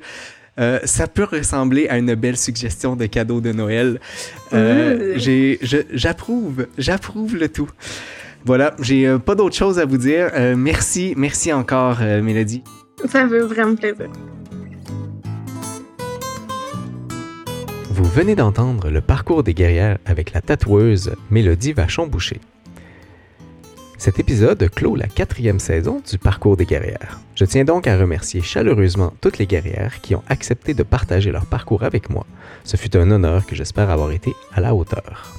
[0.59, 3.99] euh, ça peut ressembler à une belle suggestion de cadeau de Noël.
[4.53, 5.85] Euh, Mmh.
[5.93, 7.69] J'approuve, j'approuve le tout.
[8.45, 10.31] Voilà, j'ai euh, pas d'autre chose à vous dire.
[10.57, 12.63] Merci, merci encore, Mélodie.
[13.05, 14.07] Ça fait vraiment plaisir.
[17.99, 22.39] Vous venez d'entendre le parcours des guerrières avec la tatoueuse Mélodie Vachon-Boucher.
[23.97, 27.19] Cet épisode clôt la quatrième saison du parcours des guerrières.
[27.35, 31.45] Je tiens donc à remercier chaleureusement toutes les guerrières qui ont accepté de partager leur
[31.45, 32.25] parcours avec moi.
[32.63, 35.35] Ce fut un honneur que j'espère avoir été à la hauteur.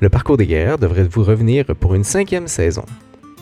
[0.00, 2.86] Le parcours des guerrières devrait vous revenir pour une cinquième saison.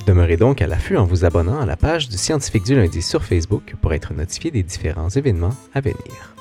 [0.05, 3.23] Demeurez donc à l'affût en vous abonnant à la page du Scientifique du lundi sur
[3.23, 6.35] Facebook pour être notifié des différents événements à venir.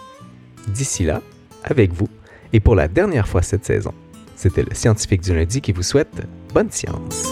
[0.68, 1.22] D'ici là,
[1.66, 2.08] avec vous,
[2.54, 3.94] et pour la dernière fois cette saison,
[4.36, 6.22] c'était le Scientifique du lundi qui vous souhaite
[6.54, 7.32] bonne science.